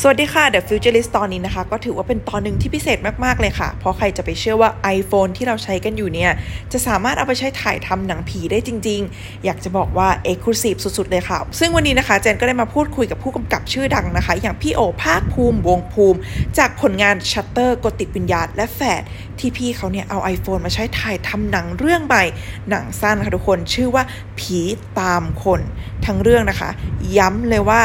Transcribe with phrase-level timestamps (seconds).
[0.00, 6.32] สวัสดีค่ะ The Futurist ตอนนี้นะคะ ก็ถือว่าเป็นตอนหนึ่งที่พิเศษมาก ๆ เลยค่ะ เพราะใครจะไปเชื่อว่า iPhone ที่เราใช้กันอยู่เนี่ย
[6.72, 16.18] จะสามารถเอาไปใช้ถ่ายทำหนังผีได้จริง ๆ อยากจะบอกว่า Exclusive สุด ๆ เลยค่ะ ซึ่งวันนี้นะคะเจนก็ได้มาพูดคุยกับผู้กำกับชื่อดังนะคะ อย่างพี่โอภาคภูมิวงภูมิ
[16.58, 19.02] จากผลงาน Shutter กดติดวิญญาณและแฝด
[19.38, 22.24] ที่พี่เขาเนี่ยเอา iPhone มาใช้ถ่ายทำหนังเรื่องใหม่
[22.70, 24.02] หนังสั้นค่ะทุกคนชื่อว่า
[24.38, 24.58] ผี
[25.00, 25.60] ตามคน
[26.06, 26.70] ทั้งเรื่องนะคะ
[27.16, 27.80] ย้ำเลยว่า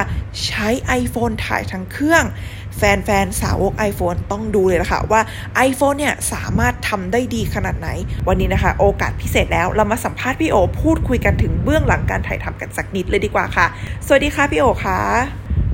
[0.45, 0.67] ใช้
[1.01, 2.25] iPhone ถ่ายทั้งเครื่อง
[2.77, 5.21] แฟนๆ สาวก iPhone ต้องดูเลยละค่ะว่า
[5.69, 7.89] iPhone เนี่ยสามารถทำได้ดีขนาดไหน
[8.27, 13.65] วันนี้นะคะ โอกาสพิเศษแล้วเรามาสัมภาษณ์พี่โอ พูดคุยกันถึงเบื้องหลังการถ่ายทำกันสักนิดเลยดีกว่าค่ะ
[14.05, 14.99] สวัสดีค่ะพี่โอคะ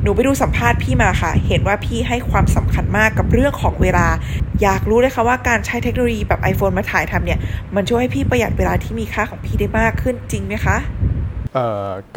[0.02, 4.08] หนูไปดูสัมภาษณ์พี่มาค่ะ เห็นว่าพี่ให้ความสำคัญมากกับเรื่องของเวลา
[4.62, 7.40] อยากรู้เลยค่ะว่าการใช้เทคโนโลยีแบบ iPhone มาถ่ายทำเนี่ย
[7.76, 10.77] มันช่วยให้พี่ประหยัดเวลาที่มีค่าของพี่ได้มากขึ้นจริงไหมคะ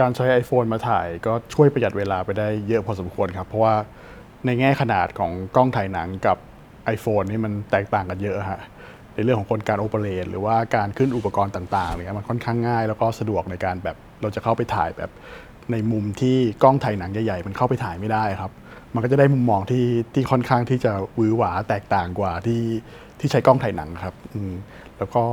[0.01, 3.75] การใช้ iPhone มาถ่ายก็ช่วยประหยัดเวลาไปได้เยอะพอสมควรครับ เพราะว่า
[4.47, 6.37] ในแง่ขนาดของกล้องถ่ายหนังกับ
[6.95, 8.61] iPhone นี่มันแตกต่างกันเยอะฮะ
[9.15, 15.11] ในเรื่องของคนการโอเปเรตหรือว่าการขึ้นอุปกรณ์ต่างๆเนี่ยมันค่อนข้างง่าย แล้วก็สะดวกในการแบบเราจะเข้าไปถ่ายแบบ
[15.73, 18.53] ในมุมที่กล้องถ่ายหนังใหญ่ๆมันเข้าไปถ่ายไม่ได้ครับ
[18.95, 19.85] มันก็จะได้มุมมองที่
[20.15, 22.63] ที่ค่อนข้างที่จะวือหวาแตกต่างกว่าที่
[23.21, 24.15] ที่ใช้กล้องถ่ายหนังครับ
[24.99, 25.25] แล้วก็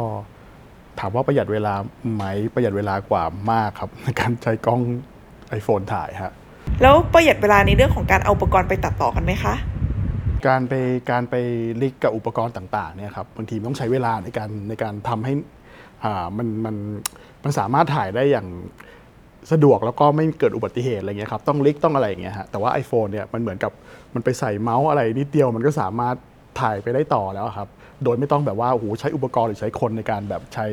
[0.99, 1.73] ถามว่าประหยัดเวลา
[2.13, 4.81] ไหมประหยัดเวลากว่ามากครับในการใช้กล้อง
[5.59, 6.33] iPhone ถ่ายฮะ
[6.81, 9.53] แล้วประหยัดเวลาในเรื่องของการเอาอุปกรณ์ไปตัดต่อกันไหมคะ
[10.47, 10.73] การไป
[11.11, 11.35] การไป
[11.81, 15.33] ลิกกับอุปกรณ์ต่างๆเนี่ยครับบางทีต้องใช้เวลาในการในการทำให้
[16.03, 16.75] อ่ามันมัน
[17.43, 18.47] มันสามารถถ่ายได้อย่าง
[19.51, 23.71] สะดวกแล้วก็ไม่เกิดอุบัติเหตุอะไรเงี้ยครับต้องลิกต้องอะไรอย่างเงี้ยฮะแต่ว่า iPhone เนี่ยมันเหมือนกับ
[24.13, 26.15] มันไปใส่เมาส์อะไรนิดเดียวมันก็สามารถ
[26.59, 27.69] ถ่ายไปได้ต่อแล้วครับ
[28.03, 30.67] โดยไม่ต้องแบบว่าโอ้โหใช้อุปกรณ์หรือใช้คนในการแบบใช้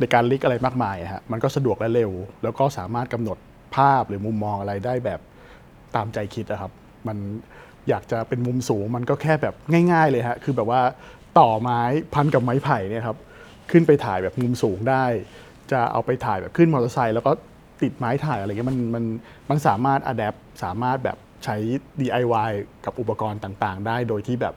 [0.00, 2.12] ในการลิกอะไรมากมายฮะมันก็สะดวกและเร็ว
[2.42, 3.38] แล้วก็สามารถกำหนด
[3.76, 5.20] ภาพหรือมุมมองอะไรได้แบบ
[5.94, 6.72] ตามใจคิดนะครับ
[7.08, 7.16] มัน
[7.88, 9.54] อยากจะเป็นมุมสูงมันก็แค่แบบ
[9.92, 10.80] ง่าย ๆ เลยฮะคือแบบว่า
[11.38, 11.80] ต่อไม้
[12.14, 13.18] พันกับไม้ไผ่เนี่ยครับ
[13.70, 15.04] ขึ้นไปถ่ายแบบมุมสูงได้
[15.72, 17.32] จะเอาไปถ่ายแบบขึ้นมอเตอร์ไซค์แล้วก็
[17.82, 19.04] ติดไม้ถ่ายอะไรเงี้ยมันมัน
[19.50, 21.56] มันสามารถอัดแอปสามารถแบบใช้
[22.00, 22.50] DIY
[22.84, 24.54] กับอุปกรณ์ต่างๆ ได้โดยที่แบบ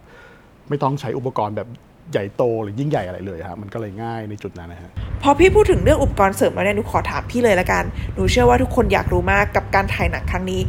[0.71, 1.67] ไม่ต้องใช้อุปกรณ์แบบ
[2.11, 4.91] ใหญ่โตหรือยิ่งใหญ่อะไรเลยครับมันก็เลยง่ายในจุดนั้นนะฮะ
[5.23, 7.83] พอพี่พูดถึงเรื่องอุปกรณ์เสริมแล้วเนี่ยหนูขอถามพี่เลยละกัน
[8.13, 10.61] หนูเชื่อว่าทุกคนอยากรู้มากกับการถ่ายหนังครั้งนี้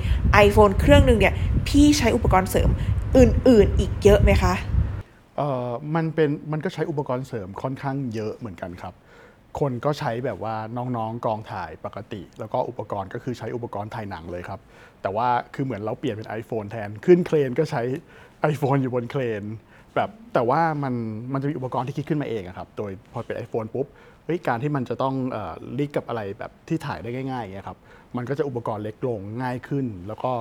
[0.47, 1.35] iPhone เครื่องหนึ่งเนี่ย
[1.69, 2.69] พี่ใช้อุปกรณ์เสริม
[3.19, 4.55] อื่น ๆ อีกเยอะไหมคะ
[5.37, 8.95] เออมันเป็นมันก็ใช้อุปกรณ์เสริมค่อนข้างเยอะเหมือนกันครับ
[9.61, 14.61] คนก็ใช้แบบว่าน้องๆกองถ่ายปกติ แล้วก็อุปกรณ์ก็คือใช้อุปกรณ์ถ่ายหนังเลยครับ
[15.03, 17.83] แต่ว่าคือเหมือนเราเปลี่ยนเป็น iPhone แทนขึ้นเครนก็ใช้
[18.53, 19.43] iPhone อยู่บนเครน
[19.97, 20.95] แบบแต่ว่ามัน
[21.33, 23.87] มันจะมีอุปกรณ์ที่คิดขึ้นมาเองครับ โดยพอเป็น iPhone ปุ๊บ
[24.25, 25.15] เฮ้ยการที่มันจะต้อง
[25.79, 27.79] ลิกกับอะไรแบบที่ถ่ายได้ง่ายๆอย่างเงี้ยครับ
[28.17, 30.33] มันก็จะอุปกรณ์เล็กลงง่ายขึ้น แล้วก็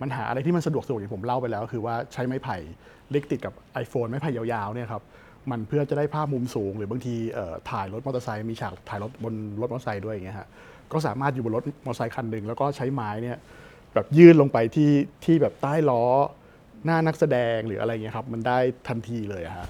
[0.00, 2.56] มันหาอะไรที่มันสะดวกสะดวกอย่างผมเล่าไปแล้ว คือว่าใช้ไม้ไผ่
[3.14, 5.02] ลิกติดกับ iPhone ไม้ไผ่ยาวๆเนี่ยครับ
[5.50, 7.14] มันเพื่อจะได้ภาพมุมสูง หรือบางที
[7.70, 10.48] ถ่ายรถมอเตอร์ไซค์มีฉากถ่ายรถบนรถมอเตอร์ไซค์ด้วยอย่างเงี้ยฮะ
[10.92, 13.38] ก็สามารถอยู่บนรถมอเตอร์ไซค์คันหนึ่งแล้วก็ใช้ไม้เนี่ย
[13.94, 14.90] แบบยื่นลงไปที่
[15.24, 16.02] ที่แบบใต้ล้อ
[16.84, 18.58] หน้านักแสดงหรืออะไรเงี้ยครับ มันได้
[18.88, 19.68] ทันทีเลยฮะ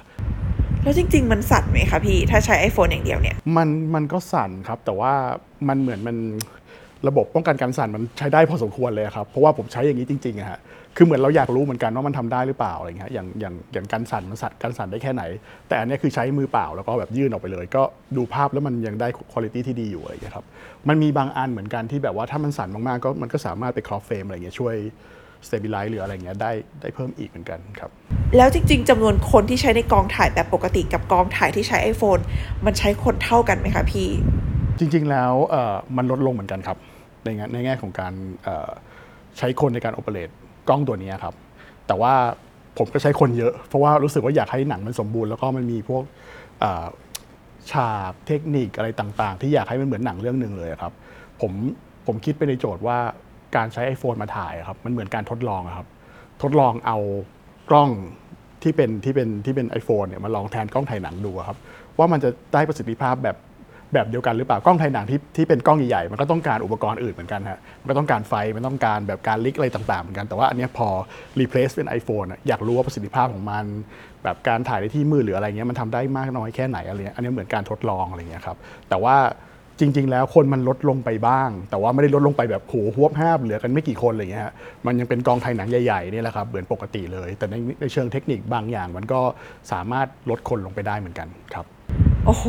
[0.82, 5.12] แล้วจริง ๆ มันสั่นไหมคะพี่ ถ้าใช้ iPhone อย่างเดียวเนี่ย มันมันก็สั่นครับ แต่ว่า
[5.68, 6.16] มันเหมือนมัน
[7.08, 10.60] ระบบป้องกันการสั่นมันใช้ได้พอสมควรเลยครับ เพราะว่าผมใช้อย่างนี้จริงๆอะฮะ
[10.96, 15.22] คือเหมือนเราอยากรู้เหมือนกันว่ามันทำได้หรือเปล่าอะไรเงี้ยอย่างอย่างอย่างการสั่นมันสั่นการสั่นได้แค่ไหน
[15.68, 17.82] แต่อันนี้คือใช้มือเปล่าแล้วก็แบบยื่นออกไปเลย ก็
[18.16, 20.46] ดูภาพแล้วมันยังได้คุณภาพที่ดีอยู่อะไรเงี้ยครับ
[20.88, 24.76] มันมีบางอันเหมือนกันที่แบบว่าถ้ามันสั่นมากๆก็มันก็สามารถไป crop frame อะไรเงี้ยช่วย
[25.46, 27.90] stabilize หรืออะไรเงี้ยได้ได้เพิ่มอีกเหมือนกันครับ
[28.36, 32.22] แล้วจริง ๆจำนวนคนที่ใช้ในกองถ่ายแบบปกติกับกองถ่ายที่ใช้ iPhone
[32.66, 34.08] มันใช้คนเท่ากันไหมคะพี่
[34.78, 35.32] จริง ๆ แล้ว
[35.96, 36.78] มันลดลงเหมือนกันครับ
[37.24, 38.12] ในแง่ในแง่ของการ
[39.38, 40.28] ใช้คนในการโอเปเรต
[40.68, 41.34] กล้องตัวนี้ครับ
[41.86, 42.14] แต่ว่า
[42.78, 46.02] ผมก็ใช้คนเยอะ เพราะว่ารู้สึกว่าอยากให้หนังมันสมบูรณ์แล้วก็มันมีพวก
[47.72, 50.92] ฉากเทคนิคอะไรต่าง ๆ ที่อยากให้มันเหมือนหนังเรื่องหนึ่งเลยครับ
[51.40, 51.52] ผม
[52.06, 52.98] ผมคิดไปในโจทย์ว่า
[53.56, 55.88] การใช้ iPhone มาถ่ายครับมันเหมือนการทดลองครับ
[56.42, 56.98] ทดลองเอา
[57.70, 57.90] กล้อง
[58.62, 61.58] ที่เป็นที่เป็นที่เป็น iPhone เนี่ยมาลองแทนกล้องถ่ายหนังดูครับ
[61.98, 63.36] ว่ามันจะได้ประสิทธิภาพแบบ
[63.94, 70.88] แบบเดียวกันหรือเปล่ากล้องถ่ายหนังที่ที่เป็นกล้องใหญ่ๆมันก็ต้องการอุปกรณ์อื่นเหมือนกันฮะมันต้องการไฟมันต้องการแบบการลิกอะไรต่างๆเหมือนกันแต่ว่าอันนี้พอ
[71.40, 73.64] replace เป็น iPhone อยากรู้ว่าประสิทธิภาพของมัน
[74.22, 78.56] แบบการถ่ายในที่มืดหรืออะไรเงี้ยมันทำได้มากน้อยแค่ไหนอะไรเงี้ยอันนี้เหมือนการทดลองอะไรเงี้ยครับ
[78.88, 79.16] แต่ว่า
[79.80, 84.54] จริง ๆ แล้วคนมันลดลงไปบ้าง แต่ว่าไม่ได้ลดลงไปแบบโหหวบห้าบเหลือกันไม่กี่คนอะไรเงี้ยฮะ
[84.86, 89.20] มันยังเป็นกองถ่ายหนังใหญ่ๆนี่แหละครับเหมือนปกติเลย แต่ในในเชิงเทคนิคบางอย่าง มันก็
[89.72, 91.66] สามารถลดคนลงไปได้เหมือนกันครับ
[92.26, 92.46] โอ้โห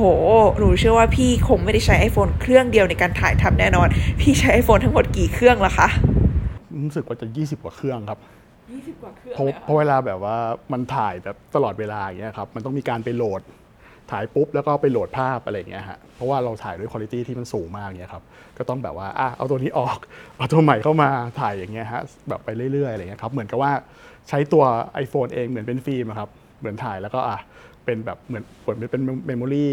[0.60, 3.88] หนูเชื่อว่าพี่คงไม่ได้ใช้ iPhone เครื่องเดียวในการถ่ายทำแน่นอน
[4.22, 5.88] พี่ใช้ iPhone ทั้งหมดกี่เครื่องละคะ
[6.86, 8.20] รู้สึกว่าจะ 20 กว่าเครื่องครับ
[8.64, 10.38] 20กว่าเครื่องเพราะเพราะเวลาแบบว่า
[10.72, 13.42] มันถ่ายแบบตลอดเวลาอย่างเงี้ยครับ มันต้องมีการไปโหลด
[14.12, 18.24] ถ่ายปุ๊บแล้วก็ไปโหลดภาพอะไรอย่างเงี้ยฮะเพราะว่าเราถ่ายด้วยคุณภาพที่มันสูงมากเงี้ยครับ
[18.58, 19.98] ก็ต้องแบบว่าอะเอาตัวนี้ออก
[20.38, 21.10] เอาตัวใหม่เข้ามา
[21.40, 23.72] ถ่ายอย่างเงี้ยฮะแบบไปเรื่อยๆอะไรเงี้ยครับเหมือนกับว่า
[24.30, 24.64] ใช้ตัว
[25.04, 26.30] iPhone เองเหมือนเป็นฟิล์มอะครับ
[26.60, 27.38] เหมือนถ่ายแล้วก็อะ
[27.86, 29.72] เป็นแบบเหมือนเหมือนเป็น memory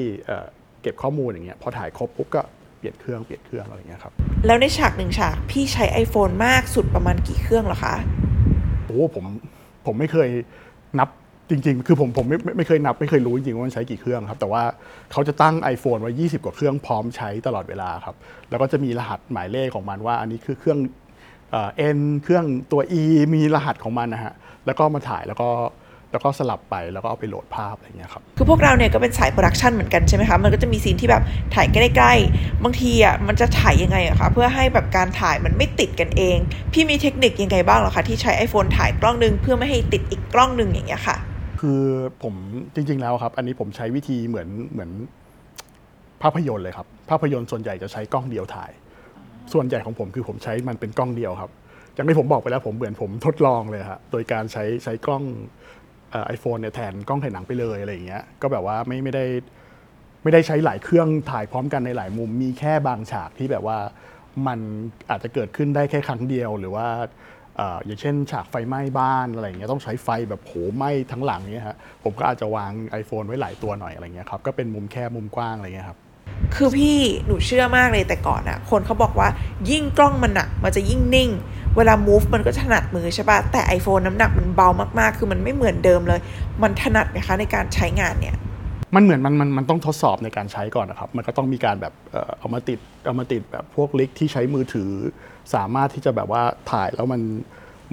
[0.82, 2.42] เก็บข้อมูลอย่างเงี้ยพอถ่ายครบปุ๊บก็
[2.78, 4.12] เปลี่ยนเครื่องเปลี่ยนเครื่องอะไรเงี้ยครับ
[4.46, 7.94] แล้วในฉากหนึ่งฉากพี่ใช้ iPhone มากสุดประมาณกี่เครื่องเหรอคะ
[8.84, 9.24] โอ้ผม
[9.86, 10.28] ผมไม่เคย
[10.98, 11.08] นับ
[11.50, 14.62] จริง ๆ คือผมผมไม่ไม่ไม่เคยนับไม่เคยรู้จริงๆว่ามันใช้กี่เครื่องครับ แต่ว่า
[15.12, 18.16] เขาจะตั้ง iPhone ไว้ 20 กว่าเครื่องพร้อมใช้ตลอดเวลาครับ
[18.50, 20.78] แล้วก็จะมีรหัสหมายเลขของมันว่า อันนี้คือเครื่อง
[21.50, 23.02] เอ่อ N เครื่องตัว E
[23.34, 24.32] มีรหัสของมันนะฮะ
[24.66, 25.50] แล้วก็มาถ่ายแล้วก็
[26.12, 31.22] แล้วก็สลับไปแล้วก็เอาไปโหลดภาพอะไรอย่างเงี้ยครับ คือพวกเราเนี่ยก็เป็นสาย production เหมือนกันใช่ไหมคะ มันก็จะมี scene ที่แบบ
[31.54, 36.36] ถ่ายใกล้ๆ บางทีอะมันจะถ่ายยังไงอะคะเพื่อให้แบบการถ่ายมันไม่ติดกันเอง
[36.72, 41.16] พี่มีเทคนิคยังไงบ้างหรอคะที่ใช้ iPhone ถ่ายกล้องนึงเพื่อไม่ให้ติดอีกกล้องนึงอย่างเงี้ยค่ะ
[41.68, 41.86] คือ
[42.22, 42.34] ผม
[42.74, 44.90] จริง ๆ แล้วครับ อันนี้ผมใช้วิธีเหมือนเหมือน
[46.22, 48.70] ภาพยนตร์เลยครับ ภาพยนตร์ส่วนใหญ่จะใช้กล้องเดียวถ่าย
[49.52, 51.50] ส่วนใหญ่ของผมคือผมใช้มันเป็นกล้องเดียวครับ
[51.94, 55.24] อย่างที่ผมบอกไปแล้วผมเหมือนผมทดลองเลยฮะโดยการใช้ใช้กล้อง
[56.26, 59.24] ไอโฟนเนี่ยแทนกล้องถ่ายหนังไปเลยอะไรอย่างเงี้ยก็แบบว่าไม่ไม่ได้
[60.22, 63.78] ไม่ได้ใช้หลายเครื่องถ่ายพร้อมกันในหลายมุม มีแค่บางฉากที่แบบว่า
[64.46, 64.58] มัน
[65.10, 66.86] อาจจะเกิดขึ้นได้แค่ครั้งเดียวหรือว่า
[67.84, 75.98] อย่างเช่น ฉากไฟไหม้บ้านอะไรเงี้ยต้องใช้ไฟแบบโหไหม้ทั้งหลังเนี้ยฮะผมก็อาจจะวาง iPhone ไว้หลายตัวหน่อยอะไรเงี้ยครับก็เป็นมุมแคบมุมกว้างอะไรเงี้ยครับ
[76.54, 79.28] คือพี่หนูเชื่อมากเลยแต่ก่อนอะคนเขาบอกว่า
[79.70, 81.30] ยิ่งกล้องมันหนักมันจะยิ่งนิ่ง
[81.76, 84.68] เวลา move มันก็ถนัดมือใช่ปะแต่ iPhone น้ำหนักมันเบา
[84.98, 86.20] มากๆ คือมันไม่เหมือนเดิมเลย
[86.62, 88.36] มันถนัดไหมคะในการใช้งานเนี่ย
[88.96, 94.90] มันเหมือนมันมันมันต้องทดสอบในการใช้ก่อนนะครับ มันก็ต้องมีการแบบเอ่อเอามาติดเอามาติดแบบพวก rig ที่ใช้มือถือ
[95.54, 97.22] สามารถที่จะแบบว่าถ่ายแล้วมัน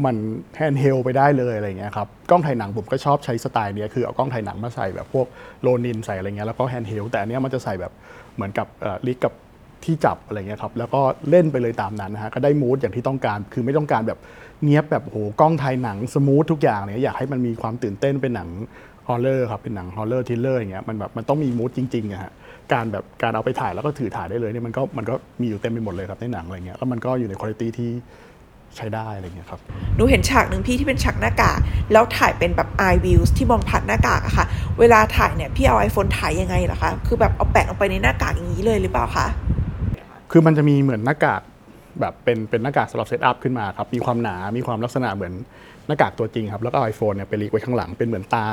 [0.05, 0.15] มัน
[0.55, 5.27] handheld ไปได้เลยอะไรเงี้ยครับกล้องถ่ายหนังผมก็ชอบใช้สไตล์เนี้ยคือเอากล้องถ่ายหนังมาใส่แบบพวก
[5.61, 7.91] Ronin ใส่อะไรเงี้ยแล้วก็ handheld แต่อันเนี้ยมันจะใส่แบบ
[8.35, 9.33] เหมือนกับเอ่อ rig กับ
[9.83, 14.19] ที่จับอะไรเงี้ยครับแล้วก็เล่นไปเลยตามนั้นนะฮะก็ได้ mood อย่างที่ต้องการ คือไม่ต้องการแบบ
[14.65, 18.49] เนี้ยบแบบโหกล้องถ่ายหนัง smooth ทุกอย่างเนี่ยอยากให้มันมีความตื่นเต้นเป็นหนัง
[19.09, 22.31] horror ครับเป็นหนัง horror thriller อย่างเงี้ยมันแบบมันต้องมี mood จริงๆอะฮะ
[22.73, 27.91] การแบบการเอาไปถ่ายแล้วก็ถือถ่ายได้เลยเนี่ยมันก็มันก็มีอยู่เต็มไปหมดเลยครับในหนังอะไรเงี้ยแล้วมันก็อยู่ในคุณภาพที่
[28.77, 29.59] ใช้ได้อะไรเงี้ยครับ
[29.95, 31.59] หนูเห็นฉากหนึ่งพี่ที่เป็นฉากหน้ากาก
[31.91, 34.45] แล้วถ่ายเป็นแบบ eye views ที่มองผ่านหน้ากากอะค่ะ
[34.79, 39.27] เวลาถ่ายเนี่ยพี่เอา iPhone ถ่ายยังไงเหรอคะคือแบบเอาแปะลงไปในหน้ากากอย่างนี้เลยหรือเปล่าคะ
[40.31, 41.41] คือมันจะมีเหมือนหน้ากาก
[41.99, 45.33] แบบเป็นเป็นหน้ากากสำหรับเซตอัพขึ้นมาครับมีความหนา มีความลักษณะเหมือน
[45.87, 48.47] หน้ากากตัวจริงครับ แล้วก็ไอโฟนเนี่ยไปลีกไว้ข้างหลังเป็นเหมือนตา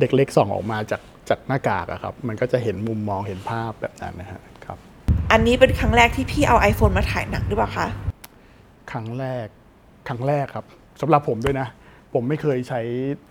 [0.00, 4.78] เด็กเล็กส่องออกมาจากจากหน้ากากอะครับ มันก็จะเห็นมุมมองเห็นภาพแบบนั้นนะฮะครับ
[5.32, 7.86] อันนี้เป็นครั้งแรกที่พี่เอา iPhone มาถ่ายหนังหรือเปล่าคะ
[8.90, 9.46] ครั้งแรก
[10.08, 10.64] ครั้งแรกครับ
[11.00, 11.68] สำหรับผมด้วยนะ
[12.14, 12.80] ผมไม่เคยใช้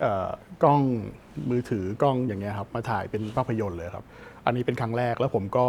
[0.00, 0.28] เอ่อ
[0.62, 0.82] กล้อง
[1.50, 4.04] มือถือกล้องอย่างเงี้ยครับมาถ่ายเป็นภาพยนตร์เลยครับ
[4.46, 5.66] อันนี้เป็นครั้งแรกแล้วผมก็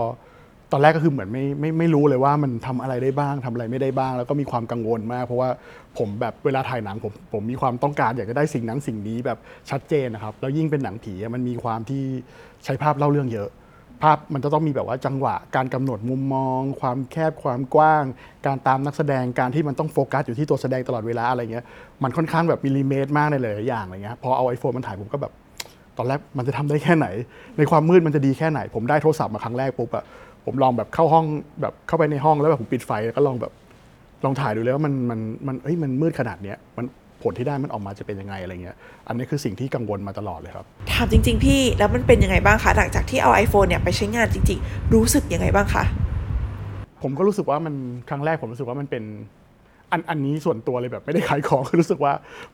[0.71, 5.49] ตอนแรกก็คือเหมือนไม่ไม่ไม่รู้เลยว่ามันทำอะไรได้บ้างทำอะไรไม่ได้บ้าง แล้วก็มีความกังวลมาก เพราะว่า
[5.97, 9.37] ผมแบบเวลาถ่ายหนังผมผมมีความต้องการอยากจะได้สิ่งนั้นสิ่งนี้แบบ
[9.69, 12.03] ชัดเจนนะครับแล้วยิ่งเป็นหนังผีอะมันมีความที่
[12.65, 13.49] ใช้ภาพเล่าเรื่องเยอะ
[14.03, 18.03] ภาพมันจะต้องมีแบบว่าจังหวะการกำหนดมุมมอง ความแคบความกว้าง
[18.45, 21.65] การตามนักแสดงการที่มันต้องโฟกัสอยู่ที่ตัวแสดงตลอดเวลาอะไรเงี้ย
[22.03, 25.33] มันค่อนข้างแบบมิลลิเมตรมากในหลายๆอย่างอะไรเงี้ยพอเอาไอโฟนมันถ่ายผมก็แบบ
[25.97, 27.07] ตอนแรกมันจะทำได้แค่ไหน
[27.57, 30.03] ในความมืดมันจะดีแค่ไหน ผมได้โทรศัพท์มาครั้งแรกปุ๊บอะ
[30.45, 31.25] ผมลองแบบเข้าห้อง
[31.61, 33.53] แบบเข้าไปในห้องแล้วแบบผมปิดไฟแล้วก็ลองแบบ
[34.25, 36.85] ลองถ่ายดูเลยว่ามันมันมันเอ้ยมันมืดขนาดเนี้ยมัน
[37.23, 38.75] ผลที่ได้มันออกมาจะเป็นยังไงอะไรเงี้ย
[39.07, 45.83] อันนี้คือสิ่งที่กังวลมาตลอดเลยครับ ถามจริง ๆ พี่แล้วมันเป็นยังไงบ้างคะ หลังจากที่เอา iPhone เนี่ยไปใช้งานจริง ๆ รู้สึกยังไงบ้างคะ
[47.03, 47.75] ผมก็รู้สึกว่ามัน
[48.09, 49.03] ครั้งแรกผมรู้สึกว่ามันเป็น
[49.95, 52.13] อันอันนี้ส่วนตัวเลยแบบไม่ได้ขายของคือรู้สึกว่า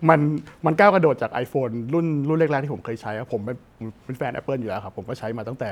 [0.10, 0.20] มัน
[0.66, 5.72] มันก้าวกระโดดจาก iPhone รุ่นรุ่นแรกๆที่ผมเคยใช้ผมเป็นผมเป็นแฟน Apple อยู่แล้วครับ ผมก็ใช้มาตั้งแต่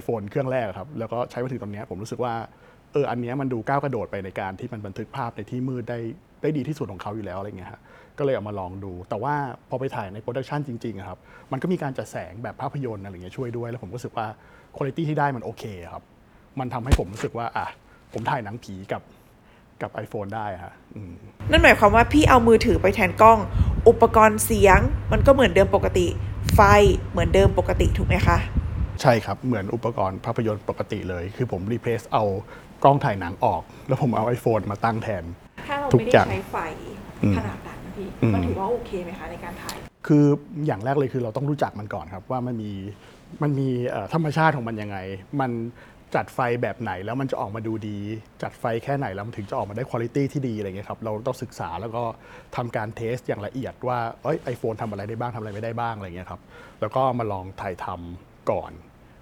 [0.00, 2.34] iPhone เครื่องแรกครับ แล้วก็ใช้มาถึงตอนนี้ผมรู้สึกว่า
[2.92, 5.98] เอออันนี้มันดูก้าวกระโดดไปในการที่มันบันทึกภาพในที่มืดได้
[6.42, 7.80] ได้ดีที่สุดของเขาอยู่แล้วอะไรเงี้ยฮะ
[8.18, 9.34] ก็เลยเอามาลองดู แต่ว่า
[9.68, 11.18] พอไปถ่ายใน production จริงๆครับ
[11.52, 14.26] มันก็มีการจัดแสงแบบภาพยนตร์อะไรเงี้ยช่วยด้วย แล้วผมก็รู้สึกว่า
[14.76, 16.02] คุณภาพที่ได้มันโอเคครับ
[16.60, 17.66] มันทำให้ผมรู้สึกว่าอะ
[18.12, 19.02] ผมถ่ายหนังผีกับ
[19.84, 21.12] กับ iPhone ได้ฮะอืม
[21.50, 23.38] นั่นหมายความว่าพี่เอามือถือไปแทนกล้อง
[23.88, 24.80] อุปกรณ์เสียง
[25.12, 26.06] มันก็เหมือนเดิมปกติ
[26.54, 26.60] ไฟ
[27.10, 28.38] เหมือนเดิมปกติถูกไหมคะ
[29.02, 32.24] ใช่ครับ เหมือนอุปกรณ์ภาพยนตร์ปกติเลย คือผมรีเพลซเอา
[32.82, 35.24] กล้องถ่ายหนังออก แล้วผมเอา iPhone มาตั้งแทน
[35.66, 36.56] ถ้าเราทุกไม่อได้ย่างใช้ไฟ
[37.22, 39.76] อืมขนาดนั้นนะพี่อืมมันถือว่าโอเคไหมคะในการถ่าย
[40.06, 40.24] คือ
[40.66, 42.72] อย่างแรกเลยคือเราต้องรู้จักมันก่อนครับว่ามันมี
[43.42, 44.98] มันมีเอ่อธรรมชาติของมันยังไง
[45.40, 45.50] มัน
[46.16, 47.98] จัดไฟแบบไหนแล้วมันจะออกมาดูดี
[48.42, 52.02] จัดไฟแค่ไหนแล้วมันถึงจะออกมาได้คุณภาพที่ดีอะไรเงี้ยครับเราต้องศึกษาแล้วก็
[52.56, 56.40] ทำการเทสอย่างละเอียดว่าเอ้ยไอโฟนทำอะไรได้บ้างทำอะไรไม่ได้บ้างอะไรเงี้ยครับ
[56.80, 58.72] แล้วก็มาลองถ่ายทำก่อน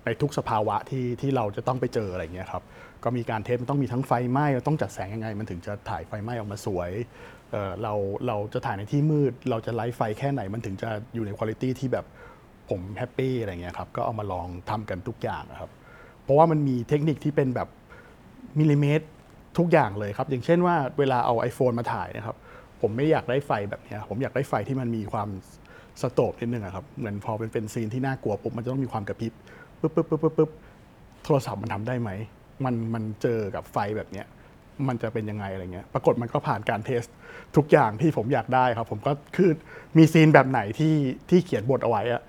[0.04, 2.62] ในทุกสภาวะที่ที่เราจะต้องไปเจออะไรเงี้ยครับ
[3.04, 6.90] ก็มีการ test มันต้องมีทั้งไฟไหม้เราต้องจัดแสงยังไง มันถึงจะถ่ายไฟไหม้ออกมาสวย
[7.52, 7.94] เเรา
[8.26, 12.06] เราจะถ่ายในที่มืด เราจะ light ไฟแค่ไหนมันถึงจะอยู่ในคุณภาพที่แบบ
[12.70, 15.70] ผม happy อะไรเงี้ยครับก็เอามาลองทำกันทุกอย่างนะครับ
[16.24, 17.68] เพราะว่ามันมีเทคนิคที่เป็นแบบ
[18.58, 19.06] มิลลิเมตร
[19.58, 22.36] ทุกอย่างเลยครับ อย่างเช่นว่าเวลาเอา iPhone มาถ่ายนะครับ
[22.80, 25.28] ผมไม่อยากได้ไฟแบบนี้ผมอยากได้ไฟที่มันมีความ
[26.02, 29.32] strobe นิดนึงอะครับ เหมือนพอเป็นเป็น scene ที่น่ากลัวปุ๊บมันจะต้องมีความกระพริบ
[29.80, 30.50] ปุ๊บปุ๊บปุ๊บปุ๊บ
[31.24, 32.10] โทรศัพท์มันทำได้ไหม
[32.64, 34.26] มันมันเจอกับไฟแบบเนี้ย
[34.88, 37.02] มันจะเป็นยังไงอะไรเงี้ย ปรากฏมันก็ผ่านการ test
[37.56, 39.50] ทุกอย่างที่ผมอยากได้ครับ ผมก็คือ
[39.96, 40.94] มี scene แบบไหนที่
[41.30, 42.22] ที่เขียนบทเอาไว้อะ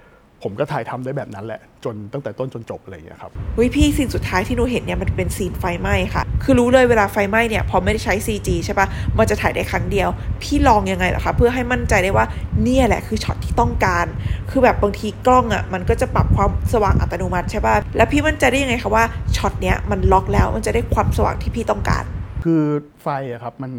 [0.43, 10.09] ผมก็ถ่ายทำได้แบบนั้นแหละ จนตั้งแต่ต้นจนจบอะไรเงี้ยครับเฮ้ยพี่สิ่งสุดท้ายที่หนูเห็นเนี่ยมันเป็น scene ไฟไหม้ค่ะ คือรู้เลยเวลาไฟไหม้เนี่ยพอไม่ได้ใช้ CG ใช่ปะมันจะถ่ายได้ครั้งเดียว
[10.43, 12.25] พี่ลองยังไงเหรอคะเพื่อให้มั่นใจได้ว่า
[12.63, 14.05] เนี่ยแหละคือช็อตที่ต้องการ
[14.49, 19.03] คือแบบบางทีกล้องอะ่ะมันก็จะปรับความสว่างอัตโนมัติใช่ปะแล้วพี่มั่นใจได้ยังไงคะว่า
[19.37, 22.03] ช็อตเนี้ยมันล็อกแล้วมันจะได้ความสว่างที่พี่ต้องการ
[22.43, 22.61] คือ
[23.03, 23.71] ไฟอะครับมัน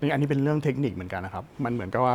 [0.00, 2.14] นี่อันนี้เป็นเรื่องเทคนิคเหมือนกันนะครับ มันเหมือนกับว่า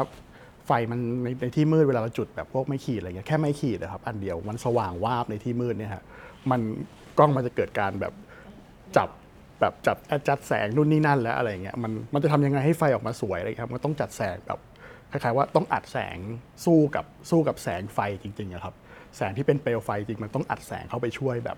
[0.67, 6.03] ไฟมันในในที่มืดเวลาเราจุดแบบพวกไม่ขีดอะไรเงี้ยแค่ไม่ขีดนะครับ อันเดียวมันสว่างวาบในที่มืดเนี่ยฮะ
[6.51, 6.61] มัน
[7.17, 8.13] กล้องมันจะเกิดการแบบ
[8.97, 9.09] จับ
[9.59, 14.59] แบบจัดจัดแสงนู่นนี่นั่นแล้วอะไรเงี้ยมันมันจะทำยังไงให้ไฟออกมาสวยอะไรครับมันต้องจัดแสงแบบ
[15.11, 16.17] คล้ายๆว่าต้องอัดแสง
[16.65, 18.73] สู้กับสู้กับแสงไฟจริงๆอะครับ
[19.17, 21.57] แสงที่เป็นเปลวไฟจริงมันต้องอัดแสงเข้าไปช่วยแบบ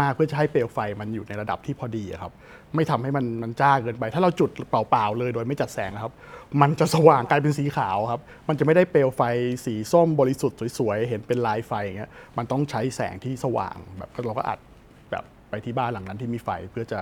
[0.00, 2.32] มาก ๆ เพื่อจะให้เปลวไฟมันอยู่ในระดับที่พอดีอะครับ
[2.74, 6.12] ไม่ทำให้มันมันจ้าเกินไป ถ้าเราจุดเปล่าๆเลยโดยไม่จัดแสงนะครับ
[6.60, 9.22] มันจะสว่างกลายเป็นสีขาวครับ มันจะไม่ได้เปลวไฟ
[9.64, 14.58] สีส้มบริสุทธิ์สวยๆเห็นเป็นลายไฟอย่างเงี้ยมันต้องใช้แสงที่สว่างแบบเราก็อัด
[15.10, 17.00] แบบไปที่บ้านหลังนั้นที่มีไฟเพื่อจะ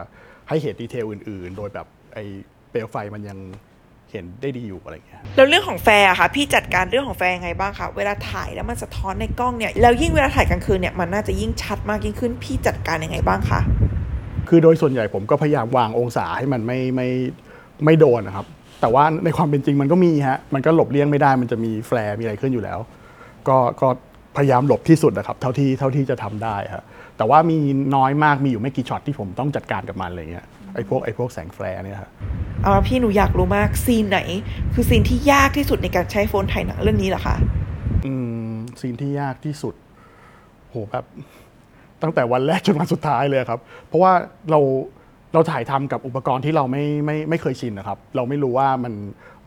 [0.48, 2.18] ให้เห็น detail อื่น ๆ โดยแบบไอ
[2.70, 3.38] เปลวไฟมันยัง
[4.14, 13.60] เห็นได้ดีอยู่อะไรอย่างเงี้ยแล้วเรื่องของ flare อะค่ะพี่จัดการเรื่องของ flare ยังไงบ้างคะเวลาถ่ายแล้วมันสะท้อนในกล้องเนี่ยแล้วยิ่งเวลาถ่ายกลางคืนเนี่ยมันน่าจะยิ่งชัดมากยิ่งขึ้นพี่จัดการยังไงบ้างคะ
[14.48, 17.08] คือโดยส่วนใหญ่ผมก็พยายามวางองศาให้มันไม่ไม่
[17.84, 18.46] ไม่โดนนะครับ
[18.80, 22.78] แต่ว่าในความเป็นจริงมันก็มีฮะมันก็หลบเลี่ยงไม่ได้มันจะมี flare มีอะไรขึ้นอยู่แล้ว
[23.48, 23.88] ก็ก็
[24.36, 26.84] พยายามหลบที่สุดนะครับ เท่าที่เท่าที่จะทำได้ครับ
[27.16, 27.58] แต่ว่ามี
[27.96, 32.10] น้อยมากมีอยู่ไม่กี่ช็อตที่ผมต้องจัดการกับมันอะไรเงี้ย ไอ้พวกไอ้พวกแสง flare เนี่ยครับ
[32.62, 34.20] เอาละพี่หนูอยากรู้มาก scene ไหน
[34.74, 37.36] คือ scene ที่ยากที่สุดในการใช้ iPhone ถ่ายหนังเรื่องนี้เหรอคะ
[38.06, 38.12] อื
[38.48, 39.74] ม scene ที่ยากที่สุด
[40.70, 41.04] โหแบบ
[42.02, 44.12] ตั้งแต่วันแรกจนวันสุดท้ายเลยครับ เพราะว่า
[44.50, 44.60] เรา
[45.34, 48.94] เราถ่ายทำกับอุปกรณ์ที่เราไม่ไม่ไม่เคยชินนะครับ เราไม่รู้ว่ามัน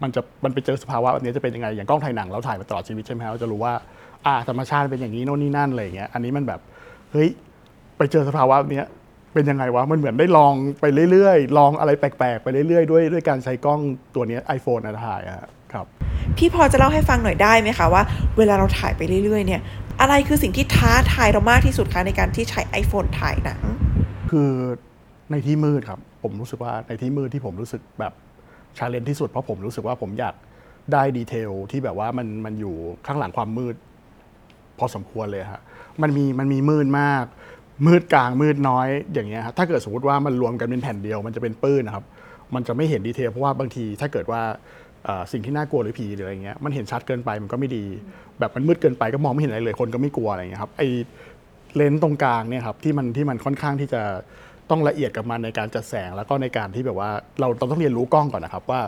[0.02, 3.74] มันจะมันไปเจอสภาวะแบบนี้จะเป็นยังไงอย่างกล้องถ่ายหนังเราถ่ายมาตลอดชีวิตใช่ไหมครับเราจะรู้ว่า
[4.26, 6.60] อ่าธรรมชาติเป็นอย่างนี้โน่นนี่นั่นอะไรอย่างเงี้ยอันนี้มันแบบ
[7.12, 7.30] เฮ้ย
[7.98, 8.88] ไปเจอสภาวะแบบเนี้ย
[9.34, 13.80] เป็นยังไงวะ มันเหมือนได้ลองไปเรื่อยๆ ลองอะไรแปลกๆ ไปเรื่อยๆ ด้วยด้วยการใช้กล้อง
[14.16, 15.86] ตัวเนี้ไอโฟนนะถ่ายอะครับ
[16.38, 18.04] พี่พอจะเล่าให้ฟังหน่อยได้ไหมคะว่า
[18.38, 19.62] เวลาเราถ่ายไปเรื่อยๆ เนี่ย
[20.02, 23.62] อะไรคือสิ่งที่ท้าทายเรามากที่สุดคะในการที่ใช้ iPhone ถ่ายหนัง
[24.32, 24.50] คือ
[25.32, 28.14] ในที่มืดครับ ผมรู้สึกว่าในที่มืดที่ผมรู้สึกแบบ
[28.78, 30.36] challenge ที่สุดเพราะผมรู้สึกว่าผมอยาก
[30.94, 33.76] ได้ detail ที่แบบว่ามันมันอยู่ข้างหลังความมืด
[34.80, 35.62] พอสมควรเลยฮะ
[36.02, 37.26] มันมีมันมีมืดมาก
[37.86, 42.06] มืดกลางมืดน้อยอย่างเงี้ยครับถ้าเกิดสมมติว่ามันรวมกันเป็นแผ่นเดียวมันจะเป็นปื้นนะครับ
[42.56, 44.42] มันจะไม่เห็น detail เพราะว่าบางทีถ้าเกิดว่า
[45.32, 47.86] สิ่งที่น่ากลัวหรือผีหรืออะไรเงี้ยมันเห็นชัดเกินไปมันก็ไม่ดี
[48.40, 50.82] แบบมันมืดเกินไปก็มองไม่เห็นอะไรเลย คนก็ไม่กลัวอะไรเงี้ยครับไอ
[51.76, 54.02] range ตรงกลางเนี่ยครับที่มันที่มันค่อนข้างที่จะ
[54.70, 58.82] ต้องละเอียดกับมันในการจัดแสงแล้วก็ในการที่แบบว่าเราเราต้องเรียนรู้กล้องก่อนนะครับว่า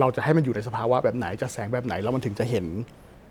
[0.00, 2.66] เราจะให้มันอยู่ในสภาวะแบบไหนจัดแสงแบบไหนแล้วมันถึงจะเห็น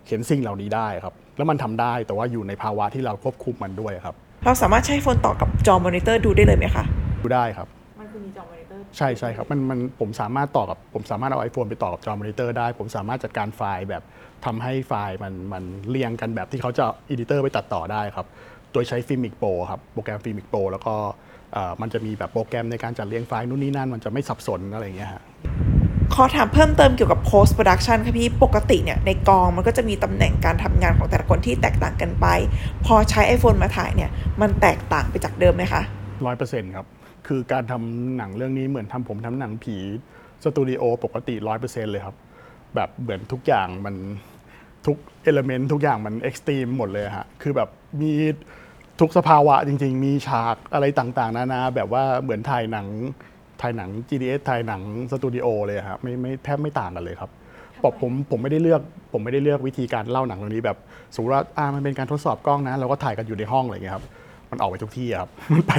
[0.08, 6.84] เห็นสิ่งเหล่านี้ได้ครับ แล้วมันทำได้แต่ว่าอยู่ในภาวะที่เราควบคุมมันด้วยครับ เราสามารถใช้ iPhone ต่อกับจอมอนิเตอร์ดูได้เลยไหมคะ
[7.22, 7.68] ดูได้ครับ
[8.00, 14.04] มันคือมีจอมอนิเตอร์ ใช่ใช่ครับมันมันผมสามารถต่อกับผมสามารถเอา iPhone ไปต่อกับจอมอนิเตอร์ได้ ผมสามารถจัดการไฟล์แบบ
[14.46, 18.28] ทำให้ไฟล์มันมันเรียงกันแบบที่เขาจะอีดิเตอร์ไปตัดต่อได้ครับ
[18.74, 20.96] โดยใช้ Filmic Pro ครับ โปรแกรม Filmic Pro แล้วก็
[21.54, 25.24] เอ่อมันจะมีแบบโปรแกรมในการจัดเรียงไฟล์นู่นนี่นั่น มันจะไม่สับสนอะไรอย่างเงี้ยฮะ
[26.16, 32.26] ขอถามเพิ่มเติมเกี่ยวกับ post production ค่ะพี่ ปกติเนี่ย ในกองมันก็จะมีตำแหน่งการทำงานของแต่ละคนที่แตกต่างกันไป
[32.86, 34.10] พอใช้ iPhone มาถ่ายเนี่ย
[34.42, 35.82] มันแตกต่างไปจากเดิมไหมคะ
[36.26, 36.86] ร้อยเปอร์เซ็นต์ครับ
[37.28, 39.76] คือการทำหนังเรื่องนี้เหมือนทำผมทำหนังผี
[40.44, 42.16] สตูดิโอปกติร้อยเปอร์เซ็นต์เลยครับ
[42.76, 43.96] แบบเหมือนทุกอย่างมัน
[44.86, 47.70] ทุก element ทุกอย่างมัน extreme หมดเลยฮะ คือแบบ
[48.02, 48.14] มี
[49.00, 52.88] ทุกสภาวะจริง ๆ มีฉากอะไรต่างๆ นานาแบบว่าเหมือนถ่ายหนัง
[53.62, 57.32] ถ่ายหนัง GDH ถ่ายหนังสตูดิโอเลยครับไม่ไม่แทบไม่ต่างกันเลยครับ
[57.84, 60.78] บอกผมผมไม่ได้เลือกผมไม่ได้เลือกวิธีการเล่าหนังเรื่องนี้แบบ
[61.16, 64.06] สมมติว่าอ่ามันเป็นการทดสอบกล้องนะเราก็ถ่ายกันอยู่ในห้องอะไรอย่างเงี้ยครับ
[64.52, 65.72] มันออกไปทุกที่อะครับ มันไป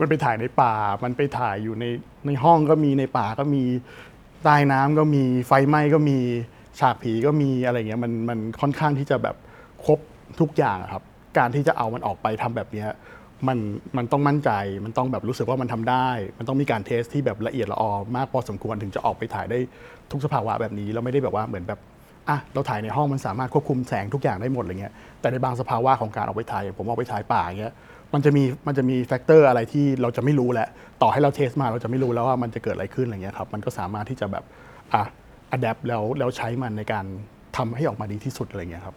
[0.00, 1.84] มันไปถ่ายในป่า มันไปถ่ายอยู่ใน
[2.26, 3.62] ในห้องก็มีในป่าก็มี
[4.44, 6.18] ใต้น้ำก็มีไฟไหม้ก็มี
[6.80, 9.36] ฉากผีก็มีอะไรเงี้ยมันมันค่อนข้างที่จะแบบ
[9.84, 9.98] ครบ
[10.40, 11.02] ทุกอย่างอะครับ
[11.38, 12.88] การที่จะเอามันออกไปทำแบบเนี้ย
[13.48, 13.58] มัน
[13.96, 14.50] มันต้องมั่นใจ
[14.84, 19.58] มันต้องแบบรู้สึกว่ามันทำได้ มันต้องมีการเทสที่แบบละเอียดละออมากพอสมควรถึงจะออกไปถ่ายได้
[20.10, 21.80] ทุกสภาวะแบบนี้แล้วไม่ได้แบบว่าเหมือนแบบ
[22.28, 27.74] อะเราถ่ายในห้องมันสามารถควบคุมแสงทุกอย่างได้หมดอะไรเงี้ยแต่ในบางสภาวะของการออกไปถ่ายอย่างผมออกไปถ่ายป่าเงี้ย
[28.14, 30.68] มันจะมีมันจะมี factor อะไรที่เราจะไม่รู้แหละ
[31.02, 34.44] ต่อให้เรา test มาเราจะไม่รู้แล้วว่ามันจะเกิดอะไรขึ้นอะไรเงี้ยครับมันก็สามารถที่จะแบบ
[34.94, 35.02] อะ
[35.50, 37.04] adapt แล้วแล้วใช้มันในการ
[37.56, 38.96] ทำให้ออกมาดีที่สุดอะไรเงี้ยครับ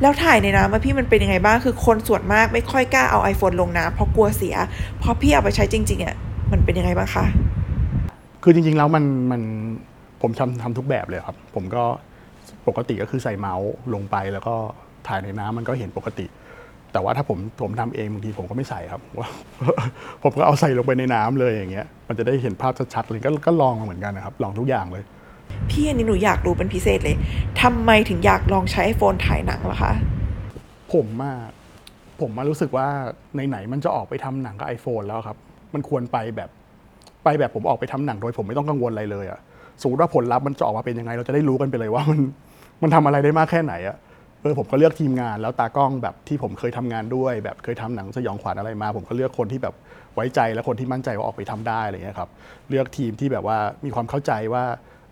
[0.00, 4.56] แล้วถ่ายในน้ำอะพี่มันเป็นยังไงบ้างคือคนส่วนมากไม่ค่อยกล้าเอา iPhone ลงน้ำเพราะกลัวเสีย
[5.02, 6.14] พอพี่เอาไปใช้จริงๆอะ
[6.52, 7.24] มันเป็นยังไงบ้างคะ
[8.42, 9.42] คือจริงๆแล้วมันมัน
[10.22, 11.82] ผมทำทำทุกแบบเลยครับ ผมก็
[12.68, 14.54] ปกติก็คือใส่เมาส์ลงไปแล้วก็
[15.08, 16.26] ถ่ายในน้ำมันก็เห็นปกติ
[16.92, 19.28] แต่ว่าถ้าผมผมทำเองบางทีผมก็ไม่ใส่ครับว่า
[20.22, 25.04] ผมก็เอาใส่ลงไปในน้ำเลยอย่างเงี้ย มันจะได้เห็นภาพชัดๆเลยก็ก็ลองมาเหมือนกันนะครับ ลองทุกอย่างเลย
[25.70, 27.16] พี่อันนี้หนูอยากรู้เป็นพิเศษเลย
[27.62, 29.92] ทำไมถึงอยากลองใช้ iPhone ถ่ายหนังล่ะคะ
[30.92, 31.32] ผมมา
[32.20, 32.86] ผมมารู้สึกว่า
[33.48, 35.36] ไหนๆมันจะออกไปทำหนังกับ iPhone แล้วครับ
[35.74, 36.50] มันควรไปแบบ
[37.24, 39.40] ไปแบบผมออกไปทำหนังโดยผมไม่ต้องกังวลอะไรเลยอะ
[39.80, 42.20] สมมติว่าผลลัพธ์มันจะออกมาเป็นยังไง เราจะได้รู้กันไปเลยว่ามัน
[42.82, 43.96] มันทำอะไรได้มากแค่ไหนอะ
[44.42, 49.74] เออผมก็เลือกทีมงานแล้วตากล้องแบบที่ผมเคยทำงานด้วย แบบเคยทำหนังสยองขวัญอะไรมา ผมก็เลือกคนที่แบบ
[50.14, 52.30] ไว้ใจและคนที่มั่นใจว่าออกไปทำได้อะไรเงี้ยครับ
[52.70, 54.64] เลือกทีมที่แบบว่ามีความเข้าใจว่า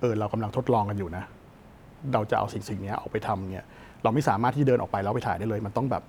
[0.03, 1.25] เออเรากำลังทดลองกันอยู่นะ
[2.15, 3.67] เราจะเอาสิ่งสิ่งนี้ออกไปทำเนี่ย
[4.03, 6.03] เราไม่สามารถที่เดินออกไปแล้วไปถ่ายได้เลย มันต้องแบบ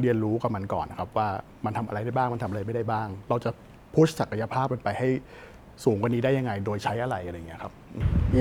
[0.00, 1.28] เรียนรู้กับมันก่อนนะครับว่า
[1.64, 3.50] มันทำอะไรได้บ้างมันทำอะไรไม่ได้บ้าง เราจะ
[3.94, 5.08] push ศักยภาพมันไปให้
[5.84, 7.72] สูงกว่านี้ได้ยังไง โดยใช้อะไรอะไรอย่างเงี้ยครับ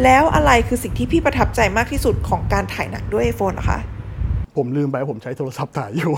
[0.04, 3.80] แล้วอะไรคือสิ่งที่พี่ประทับใจมากที่สุดของการถ่ายหนังด้วย iPhone นะคะ
[4.58, 6.14] ผมลืมไปว่าผมใช้โทรศัพท์ถ่ายอยู่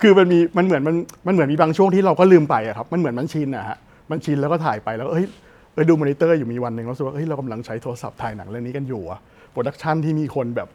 [0.00, 0.96] คือมันมีมันเหมือนมัน
[1.26, 3.78] มันเหมือนมีบางช่วงที่เราก็ลืมไปอะครับ มันเหมือนมันชินอะฮะ
[4.10, 5.28] มันชินแล้วก็ถ่ายไปแล้วก็เฮ้ย
[5.74, 9.20] เออดูมอนิเตอร์อยู่มีวันหนึ่งรู้สึกว่าเฮ้ยเรากำลังใช้โทรศัพท์ถ่ายหนังเรื่องนี้กันอยู่อะ
[9.52, 10.68] production ที่มีคนแบบ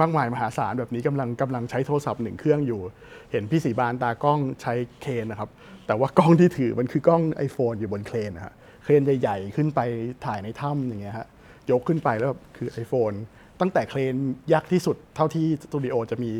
[0.00, 2.80] มากมายมหาศาลแบบนี้กำลังกำลังใช้โทรศัพท์หนึ่งเครื่องอยู่
[3.30, 5.50] เห็นพี่สีบานตากล้องใช้เคนนะครับ
[5.86, 9.80] แต่ว่ากล้องที่ถือมันคือกล้อง iPhone อยู่บนเครนนะฮะเครนใหญ่ๆ ขึ้นไป
[10.26, 11.26] ถ่ายในถ้ำอย่างเงี้ยฮะ
[11.70, 13.16] ยกขึ้นไปแล้วแบบคือ iPhone
[13.60, 14.14] ตั้งแต่เครน
[14.52, 16.32] ยักที่สุดเท่าที่สตูดิโอจะมี